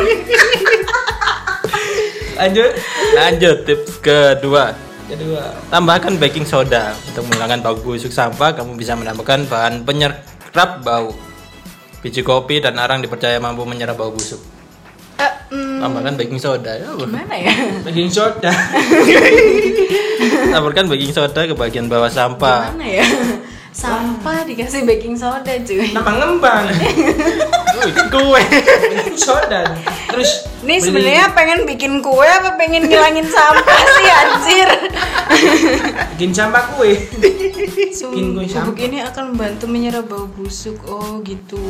Lanjut. 2.38 2.72
Lanjut 3.18 3.58
tips 3.66 3.98
kedua. 4.04 4.76
Kedua. 5.08 5.56
Tambahkan 5.72 6.20
baking 6.20 6.46
soda 6.46 6.94
untuk 7.08 7.24
menghilangkan 7.32 7.64
bau 7.64 7.78
busuk 7.80 8.12
sampah. 8.12 8.54
Kamu 8.54 8.76
bisa 8.76 8.94
menambahkan 8.94 9.48
bahan 9.48 9.88
penyerap 9.88 10.84
bau. 10.84 11.16
Biji 12.04 12.22
kopi 12.22 12.62
dan 12.62 12.78
arang 12.78 13.02
dipercaya 13.02 13.42
mampu 13.42 13.66
menyerap 13.66 13.98
bau 13.98 14.14
busuk. 14.14 14.38
Eh, 15.18 15.32
hmm, 15.50 15.82
Tambahkan 15.82 16.14
baking 16.14 16.38
soda. 16.38 16.78
Ya, 16.78 16.94
gimana 16.94 17.34
ya? 17.34 17.54
Baking 17.82 18.12
soda. 18.14 18.54
Taburkan 20.54 20.86
baking 20.86 21.10
soda 21.10 21.42
ke 21.48 21.58
bagian 21.58 21.90
bawah 21.90 22.12
sampah. 22.12 22.70
Gimana 22.76 22.86
ya? 22.86 23.08
Sampah 23.78 24.42
dikasih 24.42 24.82
baking 24.84 25.13
soda 25.13 25.54
cuy. 25.62 25.94
Nama 25.94 26.12
ngembang. 26.18 26.66
Wih, 27.78 27.94
kue. 28.10 28.42
Baking 28.42 29.13
soda. 29.16 29.62
Terus 30.10 30.50
Ini 30.66 30.82
sebenarnya 30.82 31.30
pengen 31.32 31.62
bikin 31.63 32.02
kue 32.02 32.26
apa 32.26 32.58
pengen 32.58 32.90
ngilangin 32.90 33.30
sampah 33.30 33.62
sih 33.94 34.08
anjir? 34.10 34.70
bikin 36.12 36.34
sampah 36.34 36.74
kue. 36.74 36.98
Bikin 37.22 38.10
kue 38.34 38.42
Bubuk 38.42 38.50
sampah. 38.50 38.82
ini 38.82 38.98
akan 39.00 39.24
membantu 39.32 39.66
menyerap 39.68 40.10
bau 40.10 40.26
busuk. 40.28 40.82
Oh 40.84 41.22
gitu. 41.22 41.62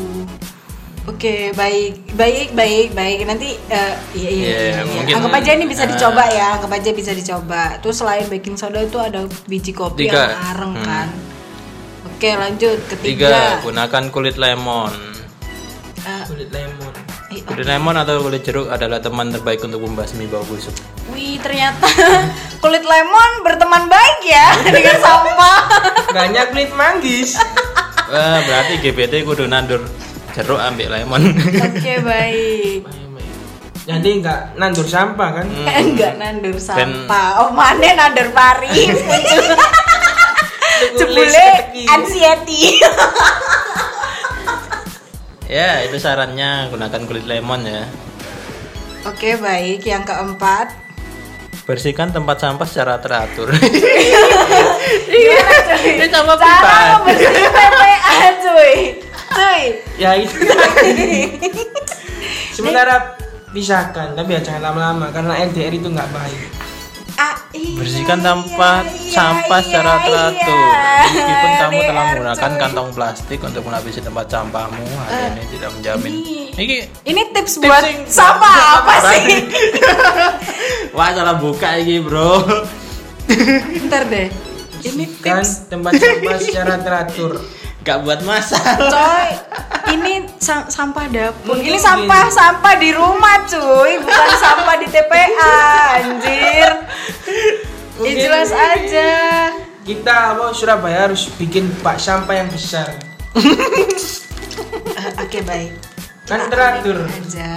Oke, 1.06 1.52
baik, 1.54 2.16
baik, 2.16 2.52
baik, 2.52 2.92
baik. 2.94 3.20
Nanti 3.24 3.52
eh, 3.66 3.94
iya, 4.14 4.30
iya, 4.30 4.30
Iya, 4.30 4.32
iya, 4.32 4.60
iya. 4.60 4.84
mungkin- 4.86 5.16
anggap 5.18 5.34
aja 5.36 5.52
ini 5.54 5.66
bisa 5.66 5.84
Ah. 5.84 5.90
dicoba 5.90 6.24
ya, 6.26 6.48
anggap 6.56 6.72
aja 6.74 6.90
bisa 6.92 7.12
dicoba. 7.12 7.64
Terus 7.80 7.96
selain 7.98 8.28
baking 8.28 8.56
soda 8.56 8.80
itu 8.80 8.96
ada 8.98 9.24
biji 9.44 9.72
kopi 9.72 10.08
Tiga. 10.08 10.24
yang 10.26 10.44
areng 10.50 10.74
Hmm. 10.74 10.84
kan. 10.86 11.08
Oke, 12.18 12.34
lanjut 12.34 12.82
Tiga, 12.98 12.98
ketiga. 12.98 13.62
gunakan 13.62 14.04
kulit 14.10 14.36
lemon. 14.36 14.90
Eh, 16.00 16.24
Kulit 16.26 16.50
lemon. 16.50 16.90
eh, 17.30 17.46
Kulit 17.46 17.62
lemon 17.64 17.94
atau 17.94 18.18
kulit 18.20 18.42
jeruk 18.42 18.68
adalah 18.68 18.98
teman 18.98 19.30
terbaik 19.30 19.62
untuk 19.62 19.78
membasmi 19.80 20.26
bau 20.26 20.42
busuk. 20.44 20.74
Wih, 21.08 21.38
ternyata 21.38 21.86
kulit 22.64 22.82
lemon 22.82 23.46
berteman 23.46 23.86
baik 23.86 24.20
ya 24.24 24.50
dengan 24.74 24.98
sampah. 24.98 25.60
Banyak 26.10 26.46
kulit 26.50 26.74
manggis. 26.74 27.38
Wah, 28.10 28.42
berarti 28.42 28.82
GBT 28.82 29.22
kudu 29.22 29.46
nandur 29.46 29.86
jeruk 30.34 30.58
ambil 30.58 30.98
lemon. 30.98 31.22
Oke, 31.38 32.02
baik. 32.02 32.82
Jadi 33.86 34.10
nggak 34.20 34.58
nandur 34.58 34.84
sampah 34.84 35.30
kan? 35.34 35.46
Eh, 35.46 35.86
enggak 35.86 36.18
nandur 36.18 36.58
Dan- 36.58 36.66
sampah. 37.06 37.28
Oh, 37.40 37.54
mana 37.54 37.94
nandur 37.96 38.34
pari? 38.34 38.90
Jebule 40.98 41.50
anxiety. 41.90 42.82
ya, 45.58 45.82
itu 45.86 45.98
sarannya 45.98 46.70
gunakan 46.70 47.02
kulit 47.08 47.26
lemon 47.26 47.66
ya. 47.66 47.84
Oke, 49.08 49.40
baik. 49.40 49.88
Yang 49.88 50.04
keempat. 50.12 50.68
Bersihkan 51.68 52.16
tempat 52.16 52.40
sampah 52.40 52.68
secara 52.68 52.96
teratur. 53.00 53.52
Gimana, 55.08 55.58
cuy? 55.68 56.00
Ini 56.00 56.06
sama 56.08 56.34
Cara 56.40 57.04
membersihkan 57.04 57.52
TPA, 57.52 58.20
cuy. 58.40 58.76
Cuy. 59.36 59.62
Ya 60.00 60.16
itu. 60.16 60.38
Sementara 62.56 63.20
pisahkan, 63.52 64.16
tapi 64.16 64.34
ya 64.36 64.42
jangan 64.44 64.72
lama-lama 64.72 65.12
karena 65.12 65.44
LDR 65.44 65.74
itu 65.76 65.88
nggak 65.92 66.10
baik. 66.10 66.57
Ah, 67.18 67.34
iya, 67.50 67.74
Bersihkan 67.74 68.20
iya, 68.20 68.28
tempat 68.28 68.84
iya, 68.86 69.10
sampah 69.12 69.60
secara 69.60 69.90
iya, 69.92 70.06
teratur. 70.06 70.54
iya. 70.54 71.02
Meskipun 71.04 71.52
kamu 71.58 71.80
telah 71.84 72.04
menggunakan 72.08 72.52
kantong 72.58 72.90
plastik 72.94 73.40
untuk 73.40 73.64
melapisi 73.64 74.00
tempat 74.00 74.26
sampahmu, 74.28 74.86
hal 74.86 75.34
ini 75.34 75.44
tidak 75.50 75.70
menjamin. 75.74 76.12
ini- 76.14 76.46
Ini 76.54 76.76
Ini 77.04 77.22
tips 77.32 77.58
buat 77.60 77.82
sampah 78.06 78.56
apa 78.78 78.94
sih? 79.12 79.50
wah 80.96 81.10
salah 81.12 81.36
buka 81.36 81.78
ini 81.78 81.98
bro. 82.00 82.42
Bentar 83.28 84.06
deh. 84.06 84.30
Ini 84.80 85.06
Kan 85.18 85.42
tips 85.42 85.66
tempat 85.68 85.94
sampah 85.96 86.38
secara 86.38 86.76
teratur. 86.78 87.42
Gak 87.80 88.04
buat 88.04 88.20
masalah. 88.22 88.78
coy 88.84 89.30
ini 89.88 90.20
sa- 90.38 90.68
sampah 90.68 91.08
dapur 91.08 91.56
Mungkin 91.56 91.72
ini 91.72 91.80
sampah 91.80 92.24
gini. 92.26 92.36
sampah 92.36 92.74
di 92.76 92.90
rumah 92.92 93.48
cuy 93.48 93.96
bukan 93.98 94.36
sampah 94.36 94.76
di 94.76 94.88
TPA 94.88 95.56
anjir 95.96 96.68
ya 98.00 98.14
jelas 98.14 98.50
aja 98.50 99.12
Kita 99.82 100.36
apa 100.36 100.52
Surabaya 100.52 101.08
harus 101.08 101.32
bikin 101.34 101.72
bak 101.80 101.96
sampah 101.96 102.36
yang 102.36 102.52
besar. 102.52 102.92
Eh, 103.34 105.10
oke 105.24 105.40
baik 105.42 105.72
Kan 106.24 106.44
Kita 106.44 106.52
teratur. 106.52 106.98
aja 107.04 107.52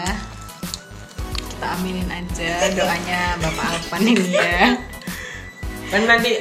kita 1.50 1.66
aminin 1.76 2.08
aja 2.08 2.70
doanya 2.72 3.36
bapak 3.36 3.66
Alpan 3.68 4.00
ini 4.06 4.30
ya 4.30 4.78
Kan 5.90 6.06
nanti 6.06 6.40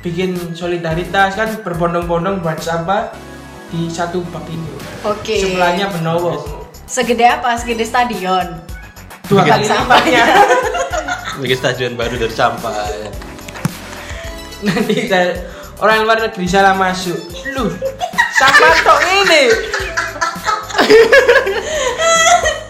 bikin 0.00 0.34
solidaritas 0.50 1.34
kan 1.34 1.60
berbondong-bondong 1.60 2.40
buat 2.40 2.58
sampah 2.58 3.12
di 3.68 3.86
satu 3.86 4.24
bak 4.26 4.42
itu. 4.46 4.74
oke 5.02 5.36
Sebelahnya 5.36 5.90
Benowo. 5.90 6.64
segede 6.82 7.26
apa 7.26 7.54
segede 7.54 7.82
stadion 7.82 8.62
Dua 9.26 9.42
kali 9.42 9.66
sampahnya. 9.66 10.22
Bikin 11.42 11.56
stadion 11.58 11.92
baru 11.98 12.16
dari 12.16 12.32
sampah. 12.32 12.72
ya. 12.72 13.10
nanti 14.64 15.04
dari 15.04 15.36
orang 15.82 16.06
luar 16.06 16.18
negeri 16.22 16.46
salah 16.48 16.72
masuk. 16.78 17.18
Lu 17.52 17.68
sampah 18.38 18.72
tok 18.86 19.00
ini. 19.24 19.42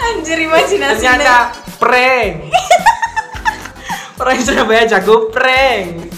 anjir 0.06 0.38
imajinasi 0.40 1.04
Ternyata 1.04 1.52
prank. 1.76 2.50
Orang 4.16 4.40
Surabaya 4.40 4.88
jago 4.88 5.28
prank. 5.28 6.15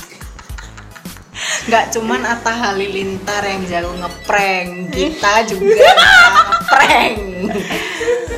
Nggak 1.69 1.93
cuman 1.93 2.25
Atta 2.25 2.49
Halilintar 2.49 3.45
yang 3.45 3.61
jago 3.69 3.93
ngeprank 4.01 4.89
kita 4.89 5.33
juga 5.45 5.85
ngeprank. 6.49 7.17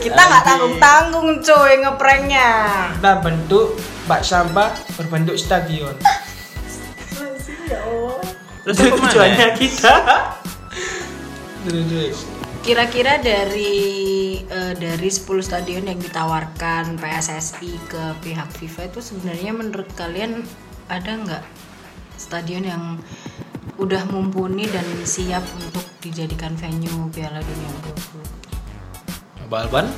Kita 0.03 0.21
nggak 0.21 0.45
tanggung 0.45 0.77
tanggung 0.83 1.31
cuy 1.39 1.73
ngepranknya. 1.79 2.51
Kita 2.99 3.15
bentuk 3.23 3.79
bak 4.11 4.27
sampah 4.27 4.75
berbentuk 4.99 5.39
stadion. 5.39 5.95
Terus 8.67 8.77
tujuannya 8.77 9.49
kita. 9.55 9.95
Kira-kira 12.61 13.23
dari 13.23 13.79
eh, 14.43 14.75
dari 14.75 15.09
10 15.09 15.23
stadion 15.41 15.87
yang 15.87 16.03
ditawarkan 16.03 16.99
PSSI 16.99 17.73
ke 17.89 18.05
pihak 18.21 18.51
FIFA 18.53 18.91
itu 18.91 19.01
sebenarnya 19.01 19.53
menurut 19.55 19.89
kalian 19.97 20.45
ada 20.91 21.13
nggak 21.15 21.45
stadion 22.21 22.61
yang 22.63 22.83
udah 23.75 24.05
mumpuni 24.07 24.69
dan 24.69 24.85
siap 25.03 25.41
untuk 25.57 25.81
dijadikan 25.99 26.53
venue 26.53 27.09
Piala 27.09 27.41
Dunia 27.41 27.71
U20 27.81 28.21
Balban? 29.49 29.89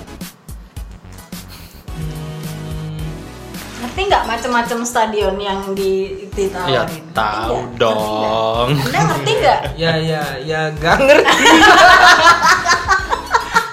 ngerti 3.82 4.00
nggak 4.06 4.24
macam-macam 4.24 4.78
stadion 4.82 5.34
yang 5.36 5.74
di 5.74 6.14
Ya 6.22 6.86
ditawarin 6.86 7.04
tahu 7.10 7.58
Ngerti 7.58 7.66
nggak? 7.66 7.80
dong. 7.82 8.68
anda 8.78 9.00
ngerti 9.04 9.32
nggak 9.34 9.60
Ya 9.82 9.92
ya 9.98 10.22
ya 10.38 10.60
gak 10.72 10.96
ngerti. 11.02 11.34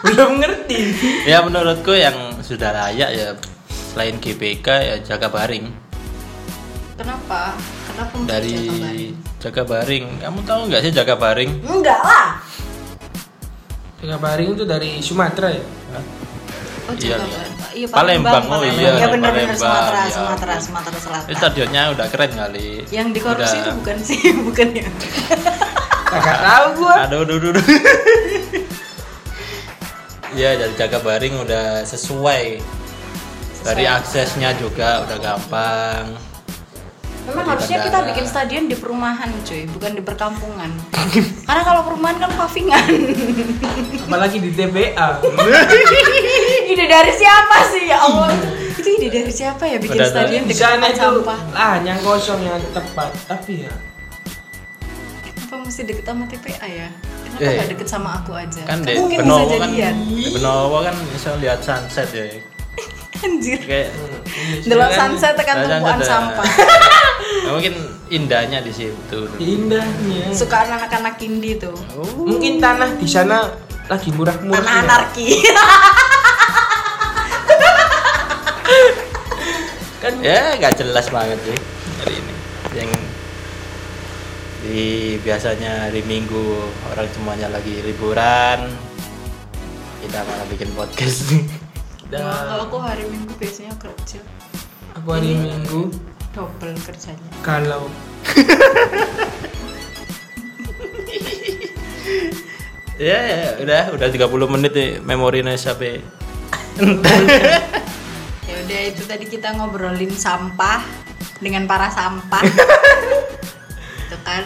Belum 0.02 0.32
ngerti. 0.42 0.80
ya 1.24 1.38
menurutku 1.40 1.94
yang 1.94 2.16
sudah 2.42 2.74
layak 2.74 3.12
ya 3.14 3.28
selain 3.94 4.18
GBK 4.18 4.68
ya 4.68 4.96
Jaga 5.00 5.30
Baring. 5.30 5.70
kenapa 6.98 7.54
kenapa 8.00 8.16
Dari 8.26 8.56
Jakabaring? 8.56 9.14
Jaga 9.40 9.64
Baring. 9.64 10.06
Kamu 10.20 10.40
tahu 10.44 10.62
nggak 10.68 10.82
sih 10.82 10.92
Jaga 10.92 11.16
Baring? 11.16 11.52
enggak 11.62 12.00
lah 12.00 12.28
Jakabaring 14.00 14.50
itu 14.56 14.64
dari 14.64 14.92
Sumatera 15.00 15.52
ya. 15.52 15.64
oh 16.88 16.96
Iya, 16.96 17.18
iya 17.76 17.86
Palembang. 17.86 18.44
Oh, 18.48 18.64
iya, 18.64 18.96
ya 18.96 19.08
benar-benar 19.08 19.52
Palembang. 19.52 19.60
Sumatera 19.60 20.00
Ya 20.00 20.10
Sumatera. 20.10 20.54
Sumatera 20.58 20.98
Selatan 20.98 21.28
Itu 21.28 21.38
stadionnya 21.38 21.82
udah 21.92 22.08
keren 22.08 22.32
kali. 22.34 22.70
yang 22.90 23.12
dikorupsi 23.12 23.56
Udah- 23.56 23.62
itu 23.62 23.72
bukan 23.76 23.98
sih 24.00 24.20
bukan 24.48 24.68
ya 24.74 24.88
Kagak 26.10 26.38
tahu 26.42 26.66
gua. 26.80 26.96
Aduh, 27.06 27.22
aduh, 27.22 27.36
aduh, 27.38 27.50
aduh. 27.54 27.66
ya 30.34 30.50
dari 30.56 30.74
Jaga 30.74 31.00
Baring 31.00 31.36
udah 31.38 31.66
sesuai. 31.84 32.64
Dari 33.60 33.84
aksesnya 33.84 34.56
juga 34.56 35.04
udah 35.04 35.18
gampang. 35.20 36.06
Memang 37.30 37.46
harusnya 37.48 37.78
kita 37.80 37.98
bikin 38.04 38.26
stadion 38.26 38.64
di 38.66 38.74
perumahan 38.74 39.30
cuy, 39.42 39.64
bukan 39.68 39.92
di 39.94 40.02
perkampungan. 40.02 40.72
Karena 41.44 41.62
kalau 41.62 41.82
perumahan 41.86 42.18
kan 42.18 42.32
pavingan. 42.34 42.86
Apalagi 44.04 44.38
di 44.40 44.50
TPA. 44.52 45.22
ide 46.72 46.86
dari 46.86 47.12
siapa 47.12 47.58
sih 47.70 47.86
ya 47.86 47.98
Allah? 48.00 48.34
itu 48.72 48.90
ide 48.96 49.10
dari 49.12 49.28
siapa 49.30 49.64
ya 49.64 49.76
bikin 49.76 49.98
Udah 49.98 50.08
stadion 50.08 50.42
Di 50.44 50.56
tempat 50.56 50.90
itu 50.90 51.02
sampah? 51.02 51.40
lah 51.52 51.76
yang 51.82 52.00
kosong 52.00 52.40
yang 52.40 52.58
tepat. 52.72 53.12
Tapi 53.28 53.68
ya 53.68 53.74
Apa 55.44 55.56
mesti 55.60 55.82
deket 55.84 56.06
sama 56.06 56.24
TPA 56.26 56.68
ya? 56.68 56.90
kenapa 57.30 57.44
Eh. 57.44 57.56
nggak 57.56 57.70
deket 57.70 57.88
sama 57.88 58.10
aku 58.18 58.32
aja 58.34 58.62
kan 58.66 58.82
di 58.82 58.98
mungkin 58.98 59.22
bisa 59.22 59.38
kan 59.38 59.70
jadian 59.70 59.96
di 60.02 60.26
Benowo 60.34 60.78
kan 60.82 60.96
bisa 61.14 61.30
lihat 61.38 61.60
sunset 61.62 62.10
ya 62.10 62.26
anjir. 63.20 63.60
Kayak 63.62 63.90
delok 64.64 64.90
Kan 64.94 65.00
sunset 65.16 65.34
tekan 65.36 65.56
tumpuan 65.66 66.00
ada- 66.00 66.08
sampah. 66.08 66.46
Ya, 67.46 67.50
mungkin 67.56 67.74
indahnya 68.10 68.60
di 68.62 68.72
situ. 68.72 69.20
Indahnya. 69.38 70.32
suka 70.32 70.66
anak-anak 70.66 71.20
indie 71.20 71.58
tuh. 71.58 71.76
Mungkin 72.18 72.58
tanah 72.58 72.96
di 72.96 73.08
sana 73.10 73.50
lagi 73.90 74.10
murah-murah. 74.14 74.60
tanah 74.62 74.76
anarki. 74.86 75.28
Kan 80.00 80.14
ya 80.24 80.56
nggak 80.56 80.80
jelas 80.80 81.12
banget 81.12 81.40
sih 81.44 81.60
hari 82.00 82.14
ini. 82.16 82.34
Yang 82.72 82.90
di 84.60 84.82
biasanya 85.20 85.90
hari 85.90 86.02
Minggu 86.04 86.72
orang 86.94 87.08
semuanya 87.12 87.52
lagi 87.52 87.84
liburan. 87.84 88.72
Kita 90.00 90.24
malah 90.24 90.48
bikin 90.48 90.72
podcast 90.72 91.59
dah. 92.10 92.50
kalau 92.50 92.66
aku 92.70 92.78
hari 92.82 93.06
minggu 93.08 93.34
biasanya 93.38 93.74
kerja 93.78 94.20
Aku 94.98 95.16
hari 95.16 95.38
Minggu 95.38 95.94
double 96.34 96.76
kerjanya. 96.82 97.30
kalau 97.46 97.88
ya, 103.00 103.18
ya 103.18 103.56
udah 103.64 103.82
udah 103.96 104.08
30 104.12 104.54
menit 104.54 104.72
nih 104.76 105.00
memori 105.02 105.40
sampai 105.56 106.04
ya 108.50 108.56
udah 108.66 108.82
itu 108.88 109.04
tadi 109.08 109.26
kita 109.28 109.56
ngobrolin 109.56 110.12
sampah 110.14 110.84
dengan 111.40 111.64
para 111.68 111.88
sampah. 111.92 112.44
Itu 114.08 114.18
kan. 114.28 114.44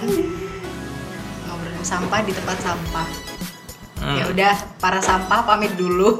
Ngobrolin 1.49 1.86
sampah 1.86 2.19
di 2.21 2.32
tempat 2.34 2.58
sampah 2.62 3.33
Hmm. 4.04 4.20
ya 4.20 4.28
udah 4.28 4.56
para 4.84 5.00
sampah 5.00 5.48
pamit 5.48 5.72
dulu. 5.80 6.20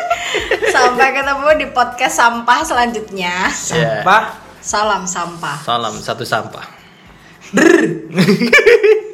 Sampai 0.74 1.12
ketemu 1.12 1.48
di 1.60 1.66
podcast 1.76 2.16
sampah 2.16 2.64
selanjutnya. 2.64 3.52
Ya. 3.68 4.00
sampah. 4.00 4.24
Salam 4.62 5.04
sampah. 5.04 5.58
Salam 5.60 5.94
satu 6.00 6.24
sampah 6.24 6.64